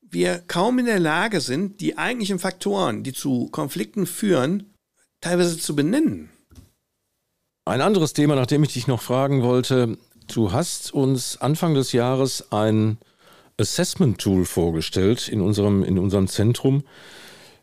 wir 0.00 0.38
kaum 0.46 0.78
in 0.78 0.86
der 0.86 1.00
Lage 1.00 1.40
sind, 1.40 1.80
die 1.80 1.96
eigentlichen 1.96 2.38
Faktoren, 2.38 3.02
die 3.02 3.12
zu 3.12 3.48
Konflikten 3.50 4.06
führen, 4.06 4.74
teilweise 5.20 5.58
zu 5.58 5.74
benennen. 5.74 6.30
Ein 7.64 7.80
anderes 7.80 8.12
Thema, 8.12 8.34
nach 8.34 8.46
dem 8.46 8.62
ich 8.64 8.72
dich 8.72 8.86
noch 8.86 9.00
fragen 9.00 9.42
wollte. 9.42 9.96
Du 10.32 10.52
hast 10.52 10.92
uns 10.92 11.40
Anfang 11.40 11.74
des 11.74 11.92
Jahres 11.92 12.52
ein 12.52 12.98
Assessment-Tool 13.56 14.44
vorgestellt 14.44 15.28
in 15.28 15.40
unserem, 15.40 15.84
in 15.84 15.98
unserem 15.98 16.26
Zentrum, 16.28 16.82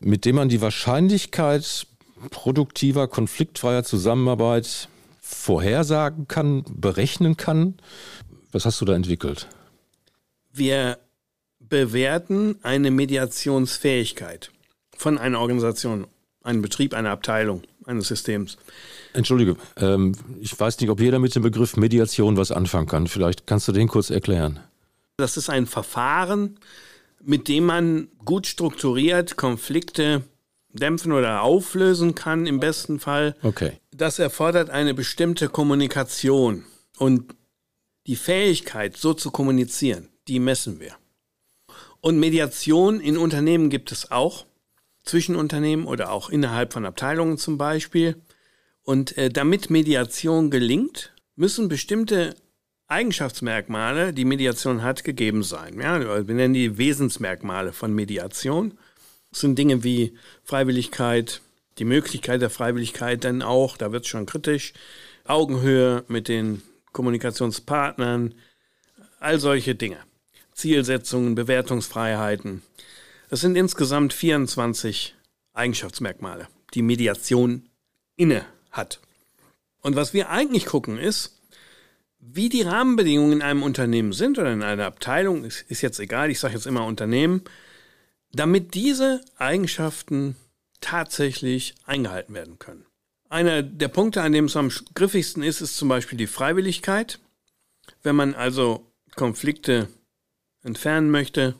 mit 0.00 0.24
dem 0.24 0.36
man 0.36 0.48
die 0.48 0.60
Wahrscheinlichkeit 0.60 1.86
produktiver, 2.30 3.08
konfliktfreier 3.08 3.84
Zusammenarbeit 3.84 4.88
vorhersagen 5.20 6.28
kann, 6.28 6.64
berechnen 6.68 7.36
kann. 7.36 7.74
Was 8.52 8.64
hast 8.64 8.80
du 8.80 8.84
da 8.84 8.94
entwickelt? 8.94 9.46
Wir 10.52 10.98
bewerten 11.60 12.58
eine 12.62 12.90
Mediationsfähigkeit 12.90 14.50
von 14.96 15.18
einer 15.18 15.40
Organisation, 15.40 16.06
einem 16.42 16.62
Betrieb, 16.62 16.94
einer 16.94 17.10
Abteilung, 17.10 17.62
eines 17.86 18.08
Systems. 18.08 18.58
Entschuldige, 19.12 19.56
ähm, 19.76 20.14
ich 20.40 20.58
weiß 20.58 20.80
nicht, 20.80 20.90
ob 20.90 21.00
jeder 21.00 21.18
mit 21.18 21.34
dem 21.34 21.42
Begriff 21.42 21.76
Mediation 21.76 22.36
was 22.36 22.50
anfangen 22.50 22.86
kann. 22.86 23.06
Vielleicht 23.06 23.46
kannst 23.46 23.68
du 23.68 23.72
den 23.72 23.88
kurz 23.88 24.10
erklären. 24.10 24.60
Das 25.16 25.36
ist 25.36 25.50
ein 25.50 25.66
Verfahren, 25.66 26.58
mit 27.22 27.48
dem 27.48 27.66
man 27.66 28.08
gut 28.24 28.46
strukturiert 28.46 29.36
Konflikte 29.36 30.22
dämpfen 30.72 31.12
oder 31.12 31.42
auflösen 31.42 32.14
kann, 32.14 32.46
im 32.46 32.60
besten 32.60 33.00
Fall. 33.00 33.36
Okay. 33.42 33.72
Das 33.94 34.18
erfordert 34.18 34.70
eine 34.70 34.94
bestimmte 34.94 35.48
Kommunikation. 35.48 36.64
Und 36.96 37.34
die 38.10 38.16
Fähigkeit, 38.16 38.96
so 38.96 39.14
zu 39.14 39.30
kommunizieren, 39.30 40.08
die 40.26 40.40
messen 40.40 40.80
wir. 40.80 40.96
Und 42.00 42.18
Mediation 42.18 42.98
in 42.98 43.16
Unternehmen 43.16 43.70
gibt 43.70 43.92
es 43.92 44.10
auch, 44.10 44.46
zwischen 45.04 45.36
Unternehmen 45.36 45.86
oder 45.86 46.10
auch 46.10 46.28
innerhalb 46.28 46.72
von 46.72 46.84
Abteilungen 46.84 47.38
zum 47.38 47.56
Beispiel. 47.56 48.16
Und 48.82 49.16
äh, 49.16 49.30
damit 49.30 49.70
Mediation 49.70 50.50
gelingt, 50.50 51.14
müssen 51.36 51.68
bestimmte 51.68 52.34
Eigenschaftsmerkmale, 52.88 54.12
die 54.12 54.24
Mediation 54.24 54.82
hat, 54.82 55.04
gegeben 55.04 55.44
sein. 55.44 55.78
Ja, 55.80 56.26
wir 56.26 56.34
nennen 56.34 56.54
die 56.54 56.78
Wesensmerkmale 56.78 57.72
von 57.72 57.94
Mediation. 57.94 58.76
Das 59.30 59.42
sind 59.42 59.56
Dinge 59.56 59.84
wie 59.84 60.14
Freiwilligkeit, 60.42 61.42
die 61.78 61.84
Möglichkeit 61.84 62.42
der 62.42 62.50
Freiwilligkeit 62.50 63.22
dann 63.22 63.40
auch, 63.40 63.76
da 63.76 63.92
wird 63.92 64.02
es 64.02 64.10
schon 64.10 64.26
kritisch, 64.26 64.72
Augenhöhe 65.24 66.02
mit 66.08 66.26
den 66.26 66.62
Kommunikationspartnern, 66.92 68.34
all 69.18 69.38
solche 69.38 69.74
Dinge. 69.74 69.98
Zielsetzungen, 70.60 71.34
Bewertungsfreiheiten. 71.34 72.62
Es 73.30 73.40
sind 73.40 73.56
insgesamt 73.56 74.12
24 74.12 75.14
Eigenschaftsmerkmale, 75.54 76.48
die 76.74 76.82
Mediation 76.82 77.68
inne 78.16 78.44
hat. 78.70 79.00
Und 79.80 79.96
was 79.96 80.12
wir 80.12 80.28
eigentlich 80.28 80.66
gucken 80.66 80.98
ist, 80.98 81.40
wie 82.18 82.50
die 82.50 82.62
Rahmenbedingungen 82.62 83.32
in 83.32 83.42
einem 83.42 83.62
Unternehmen 83.62 84.12
sind 84.12 84.38
oder 84.38 84.52
in 84.52 84.62
einer 84.62 84.84
Abteilung, 84.84 85.44
ist, 85.44 85.62
ist 85.68 85.80
jetzt 85.80 85.98
egal, 85.98 86.30
ich 86.30 86.38
sage 86.38 86.54
jetzt 86.54 86.66
immer 86.66 86.84
Unternehmen, 86.84 87.42
damit 88.32 88.74
diese 88.74 89.22
Eigenschaften 89.36 90.36
tatsächlich 90.80 91.74
eingehalten 91.86 92.34
werden 92.34 92.58
können. 92.58 92.84
Einer 93.30 93.62
der 93.62 93.86
Punkte, 93.86 94.22
an 94.22 94.32
dem 94.32 94.46
es 94.46 94.56
am 94.56 94.72
griffigsten 94.94 95.44
ist, 95.44 95.60
ist 95.60 95.76
zum 95.76 95.88
Beispiel 95.88 96.18
die 96.18 96.26
Freiwilligkeit. 96.26 97.20
Wenn 98.02 98.16
man 98.16 98.34
also 98.34 98.92
Konflikte 99.14 99.88
entfernen 100.62 101.12
möchte 101.12 101.54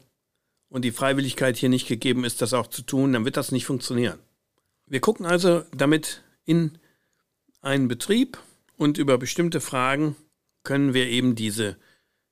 und 0.68 0.84
die 0.84 0.90
Freiwilligkeit 0.90 1.56
hier 1.56 1.68
nicht 1.68 1.86
gegeben 1.86 2.24
ist, 2.24 2.42
das 2.42 2.54
auch 2.54 2.66
zu 2.66 2.82
tun, 2.82 3.12
dann 3.12 3.24
wird 3.24 3.36
das 3.36 3.52
nicht 3.52 3.66
funktionieren. 3.66 4.18
Wir 4.86 5.00
gucken 5.00 5.26
also 5.26 5.62
damit 5.72 6.24
in 6.44 6.76
einen 7.62 7.86
Betrieb 7.86 8.38
und 8.76 8.98
über 8.98 9.16
bestimmte 9.16 9.60
Fragen 9.60 10.16
können 10.64 10.92
wir 10.92 11.06
eben 11.06 11.36
diese 11.36 11.76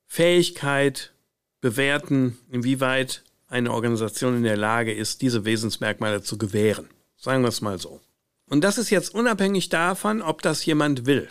Fähigkeit 0.07 1.13
bewerten, 1.61 2.39
inwieweit 2.51 3.23
eine 3.47 3.73
Organisation 3.73 4.37
in 4.37 4.43
der 4.43 4.57
Lage 4.57 4.93
ist, 4.93 5.23
diese 5.23 5.45
Wesensmerkmale 5.45 6.23
zu 6.23 6.39
gewähren. 6.39 6.89
Sagen 7.17 7.43
wir 7.43 7.49
es 7.49 7.61
mal 7.61 7.79
so. 7.79 8.01
Und 8.49 8.63
das 8.63 8.79
ist 8.79 8.91
jetzt 8.91 9.15
unabhängig 9.15 9.69
davon, 9.69 10.23
ob 10.23 10.43
das 10.43 10.65
jemand 10.65 11.07
will. 11.07 11.29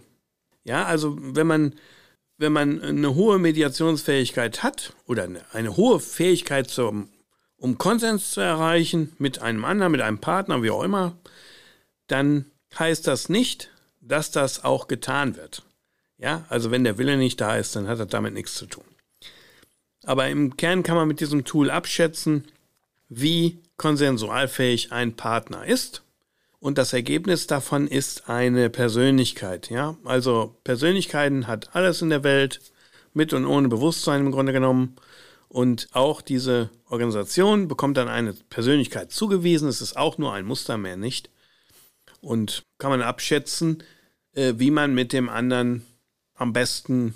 Ja, 0.64 0.86
also 0.86 1.18
wenn 1.20 1.48
man, 1.48 1.76
wenn 2.38 2.52
man 2.52 2.82
eine 2.82 3.16
hohe 3.16 3.40
Mediationsfähigkeit 3.40 4.64
hat 4.64 4.94
oder 5.06 5.24
eine, 5.24 5.42
eine 5.54 5.78
hohe 5.78 6.00
Fähigkeit 6.00 6.70
zum, 6.70 7.10
um 7.58 7.78
Konsens 7.78 8.32
zu 8.32 8.42
erreichen 8.42 9.14
mit 9.18 9.42
einem 9.42 9.66
anderen, 9.66 9.92
mit 9.92 10.02
einem 10.02 10.20
Partner, 10.20 10.62
wie 10.62 10.72
auch 10.72 10.84
immer, 10.84 11.18
dann 12.08 12.46
heißt 12.78 13.08
das 13.08 13.30
nicht, 13.30 13.72
dass 14.02 14.32
das 14.32 14.64
auch 14.64 14.88
getan 14.88 15.36
wird. 15.36 15.64
Ja, 16.18 16.46
also 16.50 16.72
wenn 16.72 16.84
der 16.84 16.98
Wille 16.98 17.18
nicht 17.18 17.40
da 17.42 17.58
ist, 17.58 17.76
dann 17.76 17.88
hat 17.88 18.00
das 18.00 18.08
damit 18.08 18.34
nichts 18.34 18.56
zu 18.56 18.66
tun. 18.66 18.86
Aber 20.04 20.30
im 20.30 20.58
Kern 20.58 20.84
kann 20.84 20.96
man 20.96 21.08
mit 21.08 21.20
diesem 21.20 21.44
Tool 21.46 21.70
abschätzen, 21.70 22.46
wie 23.10 23.62
konsensualfähig 23.78 24.92
ein 24.92 25.16
Partner 25.16 25.66
ist. 25.66 26.04
Und 26.68 26.78
das 26.78 26.92
Ergebnis 26.92 27.48
davon 27.48 27.88
ist 27.88 28.28
eine 28.28 28.70
Persönlichkeit. 28.70 29.70
Ja, 29.70 29.96
also 30.04 30.58
Persönlichkeiten 30.66 31.48
hat 31.48 31.74
alles 31.74 32.02
in 32.02 32.10
der 32.10 32.26
Welt, 32.26 32.60
mit 33.14 33.32
und 33.32 33.46
ohne 33.46 33.70
Bewusstsein 33.70 34.26
im 34.26 34.34
Grunde 34.34 34.52
genommen. 34.52 34.98
Und 35.48 35.88
auch 35.94 36.20
diese 36.22 36.70
Organisation 36.90 37.70
bekommt 37.70 37.96
dann 37.96 38.10
eine 38.10 38.34
Persönlichkeit 38.50 39.14
zugewiesen. 39.14 39.70
Es 39.70 39.80
ist 39.80 39.96
auch 39.96 40.18
nur 40.18 40.34
ein 40.34 40.44
Muster 40.44 40.78
mehr 40.78 40.98
nicht. 40.98 41.30
Und 42.20 42.64
kann 42.80 42.92
man 42.92 43.02
abschätzen, 43.02 43.82
äh, 44.34 44.56
wie 44.58 44.70
man 44.70 44.94
mit 44.94 45.14
dem 45.14 45.30
anderen 45.30 45.86
am 46.36 46.52
besten 46.52 47.16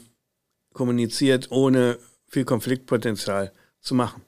kommuniziert, 0.71 1.51
ohne 1.51 1.99
viel 2.25 2.45
Konfliktpotenzial 2.45 3.51
zu 3.81 3.95
machen. 3.95 4.21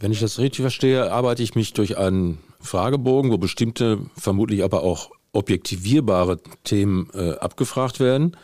Wenn 0.00 0.12
ich 0.12 0.20
das 0.20 0.38
richtig 0.38 0.60
verstehe, 0.60 1.10
arbeite 1.10 1.42
ich 1.42 1.54
mich 1.54 1.72
durch 1.72 1.96
einen 1.96 2.42
Fragebogen, 2.66 3.30
wo 3.30 3.38
bestimmte, 3.38 4.00
vermutlich 4.16 4.62
aber 4.62 4.82
auch 4.82 5.10
objektivierbare 5.32 6.38
Themen 6.64 7.08
äh, 7.14 7.32
abgefragt 7.32 8.00
werden. 8.00 8.36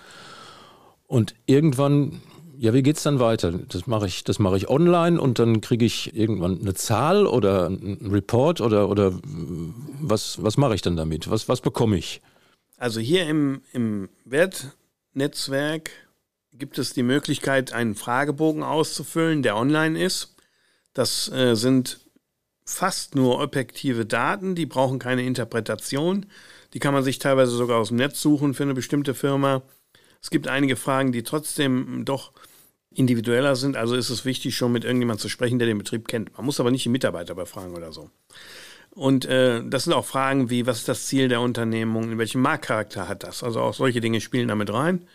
Und 1.06 1.34
irgendwann, 1.46 2.22
ja, 2.56 2.72
wie 2.72 2.82
geht 2.82 2.96
es 2.96 3.02
dann 3.02 3.20
weiter? 3.20 3.52
Das 3.52 3.86
mache 3.86 4.06
ich, 4.06 4.24
das 4.24 4.38
ich 4.38 4.68
online 4.68 5.20
und 5.20 5.38
dann 5.38 5.60
kriege 5.60 5.84
ich 5.84 6.14
irgendwann 6.16 6.60
eine 6.60 6.74
Zahl 6.74 7.26
oder 7.26 7.66
einen 7.66 8.10
Report 8.10 8.60
oder, 8.60 8.88
oder 8.88 9.18
was, 9.22 10.42
was 10.42 10.56
mache 10.56 10.74
ich 10.74 10.82
dann 10.82 10.96
damit? 10.96 11.30
Was, 11.30 11.48
was 11.48 11.60
bekomme 11.60 11.96
ich? 11.96 12.22
Also 12.76 13.00
hier 13.00 13.26
im, 13.28 13.62
im 13.72 14.08
Wertnetzwerk 14.24 15.90
gibt 16.52 16.78
es 16.78 16.92
die 16.92 17.02
Möglichkeit, 17.02 17.72
einen 17.72 17.94
Fragebogen 17.94 18.62
auszufüllen, 18.62 19.42
der 19.42 19.56
online 19.56 20.02
ist. 20.02 20.36
Das 20.94 21.30
äh, 21.32 21.54
sind 21.54 22.00
fast 22.64 23.14
nur 23.14 23.40
objektive 23.40 24.06
Daten, 24.06 24.54
die 24.54 24.66
brauchen 24.66 24.98
keine 24.98 25.24
Interpretation. 25.24 26.26
Die 26.74 26.78
kann 26.78 26.94
man 26.94 27.02
sich 27.02 27.18
teilweise 27.18 27.52
sogar 27.52 27.78
aus 27.78 27.88
dem 27.88 27.98
Netz 27.98 28.20
suchen 28.20 28.54
für 28.54 28.62
eine 28.62 28.74
bestimmte 28.74 29.14
Firma. 29.14 29.62
Es 30.22 30.30
gibt 30.30 30.48
einige 30.48 30.76
Fragen, 30.76 31.12
die 31.12 31.22
trotzdem 31.22 32.04
doch 32.04 32.32
individueller 32.94 33.56
sind. 33.56 33.76
Also 33.76 33.94
ist 33.94 34.10
es 34.10 34.24
wichtig, 34.24 34.56
schon 34.56 34.72
mit 34.72 34.84
irgendjemandem 34.84 35.22
zu 35.22 35.28
sprechen, 35.28 35.58
der 35.58 35.66
den 35.66 35.78
Betrieb 35.78 36.08
kennt. 36.08 36.36
Man 36.36 36.46
muss 36.46 36.60
aber 36.60 36.70
nicht 36.70 36.84
die 36.84 36.90
Mitarbeiter 36.90 37.34
befragen 37.34 37.74
oder 37.74 37.92
so. 37.92 38.10
Und 38.90 39.24
äh, 39.24 39.62
das 39.64 39.84
sind 39.84 39.94
auch 39.94 40.04
Fragen 40.04 40.50
wie, 40.50 40.66
was 40.66 40.78
ist 40.78 40.88
das 40.88 41.06
Ziel 41.06 41.28
der 41.28 41.40
Unternehmung, 41.40 42.12
in 42.12 42.18
welchem 42.18 42.42
Marktcharakter 42.42 43.08
hat 43.08 43.22
das? 43.22 43.42
Also 43.42 43.60
auch 43.60 43.74
solche 43.74 44.00
Dinge 44.00 44.20
spielen 44.20 44.48
damit 44.48 44.72
rein. 44.72 45.06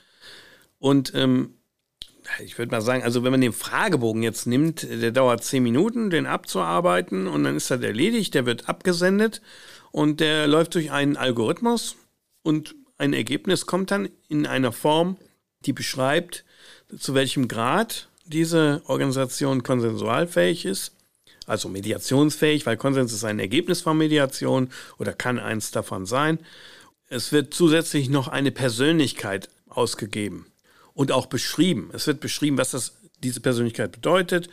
Und 0.79 1.13
ähm, 1.15 1.56
ich 2.43 2.57
würde 2.57 2.71
mal 2.71 2.81
sagen, 2.81 3.03
also 3.03 3.23
wenn 3.23 3.31
man 3.31 3.41
den 3.41 3.53
Fragebogen 3.53 4.23
jetzt 4.23 4.47
nimmt, 4.47 4.83
der 4.83 5.11
dauert 5.11 5.43
zehn 5.43 5.63
Minuten, 5.63 6.09
den 6.09 6.25
abzuarbeiten 6.25 7.27
und 7.27 7.43
dann 7.43 7.55
ist 7.55 7.71
das 7.71 7.81
erledigt, 7.81 8.33
der 8.33 8.45
wird 8.45 8.69
abgesendet 8.69 9.41
und 9.91 10.19
der 10.19 10.47
läuft 10.47 10.75
durch 10.75 10.91
einen 10.91 11.17
Algorithmus 11.17 11.95
und 12.43 12.75
ein 12.97 13.13
Ergebnis 13.13 13.65
kommt 13.65 13.91
dann 13.91 14.09
in 14.27 14.45
einer 14.45 14.71
Form, 14.71 15.17
die 15.65 15.73
beschreibt, 15.73 16.43
zu 16.97 17.13
welchem 17.13 17.47
Grad 17.47 18.09
diese 18.25 18.81
Organisation 18.85 19.63
konsensualfähig 19.63 20.65
ist, 20.65 20.93
also 21.45 21.69
mediationsfähig, 21.69 22.65
weil 22.65 22.77
Konsens 22.77 23.13
ist 23.13 23.23
ein 23.23 23.39
Ergebnis 23.39 23.81
von 23.81 23.97
Mediation 23.97 24.69
oder 24.97 25.13
kann 25.13 25.39
eins 25.39 25.71
davon 25.71 26.05
sein. 26.05 26.39
Es 27.07 27.31
wird 27.31 27.53
zusätzlich 27.53 28.09
noch 28.09 28.27
eine 28.27 28.51
Persönlichkeit 28.51 29.49
ausgegeben 29.69 30.45
und 30.97 31.11
auch 31.11 31.27
beschrieben. 31.27 31.91
Es 31.93 32.07
wird 32.07 32.19
beschrieben, 32.19 32.57
was 32.57 32.71
das, 32.71 32.93
diese 33.21 33.39
Persönlichkeit 33.39 33.91
bedeutet 33.91 34.49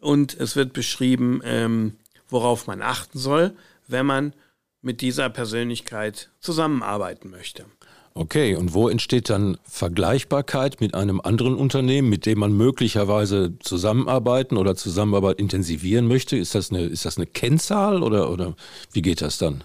und 0.00 0.38
es 0.38 0.54
wird 0.54 0.74
beschrieben, 0.74 1.40
ähm, 1.44 1.94
worauf 2.28 2.66
man 2.66 2.82
achten 2.82 3.18
soll, 3.18 3.54
wenn 3.86 4.04
man 4.04 4.34
mit 4.82 5.00
dieser 5.00 5.30
Persönlichkeit 5.30 6.28
zusammenarbeiten 6.40 7.30
möchte. 7.30 7.64
Okay, 8.12 8.54
und 8.54 8.74
wo 8.74 8.90
entsteht 8.90 9.30
dann 9.30 9.56
Vergleichbarkeit 9.64 10.78
mit 10.80 10.94
einem 10.94 11.22
anderen 11.22 11.54
Unternehmen, 11.54 12.10
mit 12.10 12.26
dem 12.26 12.40
man 12.40 12.52
möglicherweise 12.52 13.54
zusammenarbeiten 13.60 14.58
oder 14.58 14.76
Zusammenarbeit 14.76 15.38
intensivieren 15.38 16.06
möchte? 16.06 16.36
Ist 16.36 16.54
das 16.54 16.70
eine, 16.70 16.82
ist 16.82 17.06
das 17.06 17.16
eine 17.16 17.26
Kennzahl 17.26 18.02
oder, 18.02 18.30
oder 18.30 18.56
wie 18.92 19.00
geht 19.00 19.22
das 19.22 19.38
dann? 19.38 19.64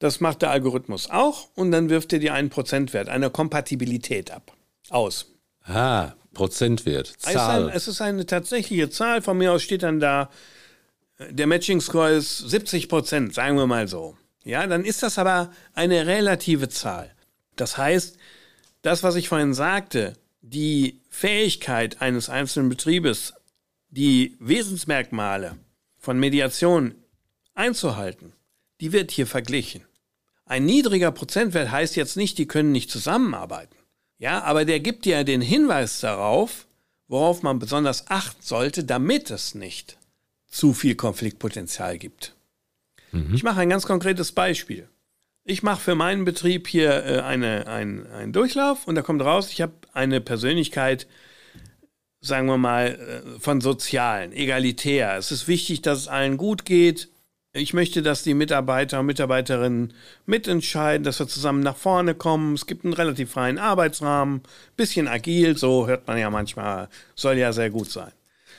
Das 0.00 0.20
macht 0.20 0.42
der 0.42 0.50
Algorithmus 0.50 1.08
auch 1.08 1.50
und 1.54 1.70
dann 1.70 1.88
wirft 1.88 2.12
er 2.12 2.18
dir 2.18 2.34
einen 2.34 2.50
Prozentwert, 2.50 3.08
eine 3.08 3.30
Kompatibilität 3.30 4.32
ab, 4.32 4.52
aus. 4.90 5.35
Ah, 5.66 6.12
Prozentwert, 6.32 7.14
Zahl. 7.18 7.32
Es 7.32 7.36
ist, 7.36 7.48
ein, 7.48 7.68
es 7.68 7.88
ist 7.88 8.00
eine 8.00 8.26
tatsächliche 8.26 8.90
Zahl. 8.90 9.22
Von 9.22 9.38
mir 9.38 9.52
aus 9.52 9.62
steht 9.62 9.82
dann 9.82 10.00
da, 10.00 10.30
der 11.18 11.46
Matching 11.46 11.80
Score 11.80 12.10
ist 12.10 12.38
70 12.38 12.88
Prozent, 12.88 13.34
sagen 13.34 13.56
wir 13.56 13.66
mal 13.66 13.88
so. 13.88 14.16
Ja, 14.44 14.66
dann 14.66 14.84
ist 14.84 15.02
das 15.02 15.18
aber 15.18 15.50
eine 15.74 16.06
relative 16.06 16.68
Zahl. 16.68 17.12
Das 17.56 17.78
heißt, 17.78 18.16
das, 18.82 19.02
was 19.02 19.16
ich 19.16 19.28
vorhin 19.28 19.54
sagte, 19.54 20.12
die 20.42 21.00
Fähigkeit 21.08 22.00
eines 22.00 22.28
einzelnen 22.28 22.68
Betriebes, 22.68 23.34
die 23.88 24.36
Wesensmerkmale 24.38 25.56
von 25.98 26.18
Mediation 26.20 26.94
einzuhalten, 27.54 28.34
die 28.80 28.92
wird 28.92 29.10
hier 29.10 29.26
verglichen. 29.26 29.82
Ein 30.44 30.66
niedriger 30.66 31.10
Prozentwert 31.10 31.70
heißt 31.72 31.96
jetzt 31.96 32.16
nicht, 32.16 32.38
die 32.38 32.46
können 32.46 32.70
nicht 32.70 32.90
zusammenarbeiten. 32.90 33.74
Ja, 34.18 34.42
aber 34.42 34.64
der 34.64 34.80
gibt 34.80 35.04
dir 35.04 35.24
den 35.24 35.40
Hinweis 35.40 36.00
darauf, 36.00 36.66
worauf 37.08 37.42
man 37.42 37.58
besonders 37.58 38.08
achten 38.08 38.42
sollte, 38.42 38.84
damit 38.84 39.30
es 39.30 39.54
nicht 39.54 39.98
zu 40.46 40.72
viel 40.72 40.94
Konfliktpotenzial 40.94 41.98
gibt. 41.98 42.34
Mhm. 43.12 43.34
Ich 43.34 43.42
mache 43.42 43.60
ein 43.60 43.68
ganz 43.68 43.86
konkretes 43.86 44.32
Beispiel. 44.32 44.88
Ich 45.44 45.62
mache 45.62 45.80
für 45.80 45.94
meinen 45.94 46.24
Betrieb 46.24 46.66
hier 46.66 47.04
äh, 47.04 47.20
eine, 47.20 47.66
ein, 47.66 48.06
einen 48.08 48.32
Durchlauf 48.32 48.88
und 48.88 48.94
da 48.94 49.02
kommt 49.02 49.22
raus, 49.22 49.52
ich 49.52 49.60
habe 49.60 49.74
eine 49.92 50.20
Persönlichkeit, 50.20 51.06
sagen 52.20 52.48
wir 52.48 52.58
mal, 52.58 52.86
äh, 53.36 53.40
von 53.40 53.60
Sozialen, 53.60 54.32
egalitär. 54.32 55.16
Es 55.16 55.30
ist 55.30 55.46
wichtig, 55.46 55.82
dass 55.82 55.98
es 56.00 56.08
allen 56.08 56.36
gut 56.36 56.64
geht. 56.64 57.10
Ich 57.56 57.72
möchte, 57.72 58.02
dass 58.02 58.22
die 58.22 58.34
Mitarbeiter 58.34 59.00
und 59.00 59.06
Mitarbeiterinnen 59.06 59.94
mitentscheiden, 60.26 61.04
dass 61.04 61.20
wir 61.20 61.26
zusammen 61.26 61.60
nach 61.60 61.76
vorne 61.76 62.14
kommen. 62.14 62.52
Es 62.52 62.66
gibt 62.66 62.84
einen 62.84 62.92
relativ 62.92 63.30
freien 63.30 63.58
Arbeitsrahmen, 63.58 64.42
bisschen 64.76 65.08
agil, 65.08 65.56
so 65.56 65.86
hört 65.86 66.06
man 66.06 66.18
ja 66.18 66.28
manchmal, 66.28 66.90
soll 67.14 67.38
ja 67.38 67.54
sehr 67.54 67.70
gut 67.70 67.90
sein. 67.90 68.12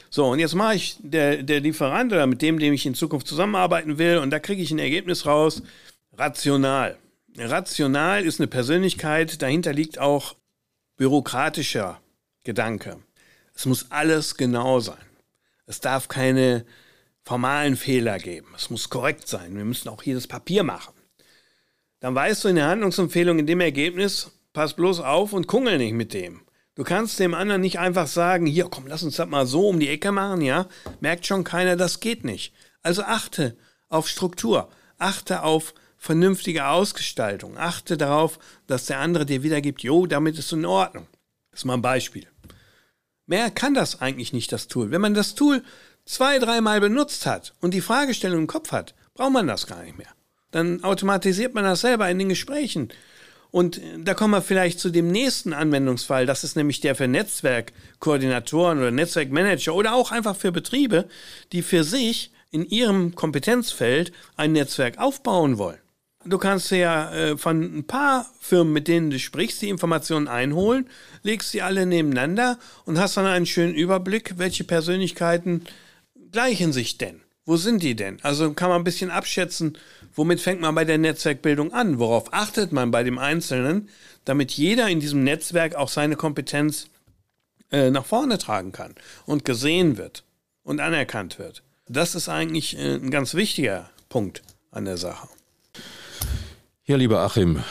So, 0.10 0.26
und 0.26 0.40
jetzt 0.40 0.56
mache 0.56 0.74
ich 0.76 0.98
der, 1.00 1.44
der 1.44 1.60
Lieferant 1.60 2.12
oder 2.12 2.26
mit 2.26 2.42
dem, 2.42 2.58
dem 2.58 2.74
ich 2.74 2.88
in 2.88 2.96
Zukunft 2.96 3.28
zusammenarbeiten 3.28 4.00
will, 4.00 4.18
und 4.18 4.32
da 4.32 4.40
kriege 4.40 4.64
ich 4.64 4.72
ein 4.72 4.80
Ergebnis 4.80 5.28
raus. 5.28 5.62
Rational. 6.14 6.98
Rational 7.38 8.26
ist 8.26 8.40
eine 8.40 8.48
Persönlichkeit, 8.48 9.44
dahinter 9.44 9.74
liegt 9.74 10.00
auch 10.00 10.36
bürokratischer 10.96 12.02
Gedanke. 12.44 12.98
Es 13.54 13.68
muss 13.68 13.92
alles 13.92 14.38
genau 14.38 14.80
sein. 14.80 14.98
Es 15.68 15.82
darf 15.82 16.08
keine 16.08 16.66
formalen 17.28 17.76
Fehler 17.76 18.20
geben. 18.20 18.48
Es 18.56 18.70
muss 18.70 18.90
korrekt 18.90 19.28
sein. 19.28 19.58
Wir 19.58 19.66
müssen 19.66 19.90
auch 19.90 20.02
hier 20.02 20.16
das 20.16 20.28
Papier 20.28 20.64
machen. 20.64 20.94
Dann 22.00 22.16
weißt 22.16 22.46
du 22.46 22.48
in 22.48 22.56
der 22.56 22.68
Handlungsempfehlung 22.68 23.38
in 23.38 23.46
dem 23.46 23.60
Ergebnis, 23.60 24.32
pass 24.54 24.76
bloß 24.76 25.02
auf 25.02 25.34
und 25.34 25.46
kungel 25.46 25.78
nicht 25.78 25.92
mit 25.92 26.14
dem. 26.14 26.44
Du 26.76 26.86
kannst 26.86 27.20
dem 27.20 27.34
anderen 27.34 27.60
nicht 27.60 27.80
einfach 27.80 28.08
sagen, 28.08 28.46
hier, 28.46 28.68
komm, 28.70 28.88
lass 28.88 29.04
uns 29.04 29.18
das 29.18 29.28
mal 29.28 29.46
so 29.46 29.68
um 29.68 29.78
die 29.82 29.90
Ecke 29.90 30.14
machen, 30.14 30.40
ja? 30.40 30.68
Merkt 31.02 31.26
schon 31.26 31.44
keiner, 31.44 31.76
das 31.76 32.00
geht 32.00 32.24
nicht. 32.24 32.54
Also 32.82 33.04
achte 33.04 33.58
auf 33.90 34.08
Struktur, 34.08 34.70
achte 34.98 35.44
auf 35.44 35.74
vernünftige 35.98 36.68
Ausgestaltung, 36.68 37.58
achte 37.58 37.98
darauf, 37.98 38.40
dass 38.68 38.86
der 38.86 39.00
andere 39.00 39.26
dir 39.26 39.44
wiedergibt, 39.44 39.84
jo, 39.84 40.06
damit 40.06 40.40
ist 40.40 40.54
in 40.54 40.66
Ordnung. 40.66 41.08
Das 41.52 41.62
ist 41.62 41.66
mal 41.66 41.74
ein 41.74 41.82
Beispiel. 41.82 42.26
Mehr 43.26 43.52
kann 43.52 43.74
das 43.74 44.00
eigentlich 44.00 44.32
nicht, 44.32 44.54
das 44.54 44.70
Tool. 44.70 44.92
Wenn 44.92 45.02
man 45.02 45.14
das 45.14 45.36
Tool 45.36 45.62
zwei, 46.08 46.40
dreimal 46.40 46.80
benutzt 46.80 47.26
hat 47.26 47.54
und 47.62 47.74
die 47.74 47.82
Fragestellung 47.82 48.40
im 48.40 48.48
Kopf 48.48 48.72
hat, 48.72 48.96
braucht 49.14 49.34
man 49.34 49.48
das 49.48 49.68
gar 49.68 49.84
nicht 49.84 49.98
mehr. 49.98 50.08
Dann 50.52 50.84
automatisiert 50.84 51.54
man 51.54 51.66
das 51.66 51.82
selber 51.82 52.10
in 52.10 52.20
den 52.20 52.30
Gesprächen. 52.30 52.90
Und 53.52 53.82
da 54.00 54.14
kommen 54.14 54.34
wir 54.34 54.42
vielleicht 54.42 54.80
zu 54.80 54.90
dem 54.90 55.08
nächsten 55.10 55.54
Anwendungsfall. 55.54 56.26
Das 56.26 56.44
ist 56.44 56.56
nämlich 56.56 56.82
der 56.82 56.96
für 56.96 57.08
Netzwerkkoordinatoren 57.08 58.80
oder 58.80 58.92
Netzwerkmanager 58.92 59.74
oder 59.74 59.94
auch 59.94 60.12
einfach 60.12 60.36
für 60.36 60.52
Betriebe, 60.52 61.08
die 61.52 61.62
für 61.62 61.84
sich 61.84 62.32
in 62.52 62.66
ihrem 62.66 63.16
Kompetenzfeld 63.16 64.12
ein 64.36 64.54
Netzwerk 64.54 64.98
aufbauen 64.98 65.58
wollen. 65.58 65.80
Du 66.26 66.38
kannst 66.38 66.72
ja 66.72 67.14
äh, 67.14 67.38
von 67.38 67.62
ein 67.62 67.88
paar 67.88 68.30
Firmen, 68.40 68.74
mit 68.74 68.88
denen 68.88 69.12
du 69.12 69.20
sprichst, 69.20 69.62
die 69.62 69.70
Informationen 69.70 70.28
einholen, 70.28 70.90
legst 71.24 71.52
sie 71.52 71.62
alle 71.62 71.86
nebeneinander 71.86 72.60
und 72.86 73.00
hast 73.00 73.16
dann 73.16 73.26
einen 73.26 73.46
schönen 73.46 73.74
Überblick, 73.74 74.34
welche 74.38 74.66
Persönlichkeiten 74.66 75.64
gleichen 76.32 76.74
sich 76.74 76.98
denn? 76.98 77.22
Wo 77.46 77.56
sind 77.56 77.82
die 77.82 77.96
denn? 77.96 78.20
Also 78.24 78.52
kann 78.54 78.70
man 78.70 78.82
ein 78.82 78.84
bisschen 78.84 79.10
abschätzen, 79.10 79.78
womit 80.14 80.42
fängt 80.42 80.60
man 80.60 80.76
bei 80.76 80.84
der 80.84 80.98
Netzwerkbildung 80.98 81.74
an? 81.74 81.98
Worauf 81.98 82.34
achtet 82.34 82.74
man 82.74 82.92
bei 82.92 83.04
dem 83.04 83.18
Einzelnen, 83.18 83.90
damit 84.26 84.52
jeder 84.52 84.90
in 84.90 85.00
diesem 85.00 85.24
Netzwerk 85.24 85.76
auch 85.76 85.88
seine 85.88 86.18
Kompetenz 86.18 86.88
äh, 87.72 87.90
nach 87.90 88.06
vorne 88.06 88.38
tragen 88.38 88.74
kann 88.74 88.96
und 89.26 89.46
gesehen 89.46 89.98
wird 89.98 90.26
und 90.64 90.82
anerkannt 90.82 91.40
wird? 91.40 91.64
Das 91.88 92.16
ist 92.16 92.28
eigentlich 92.28 92.78
äh, 92.78 92.96
ein 92.96 93.12
ganz 93.12 93.34
wichtiger 93.34 93.90
Punkt 94.10 94.42
an 94.72 94.84
der 94.84 94.98
Sache. 94.98 95.30
Ja, 96.84 96.98
lieber 96.98 97.22
Achim, 97.22 97.64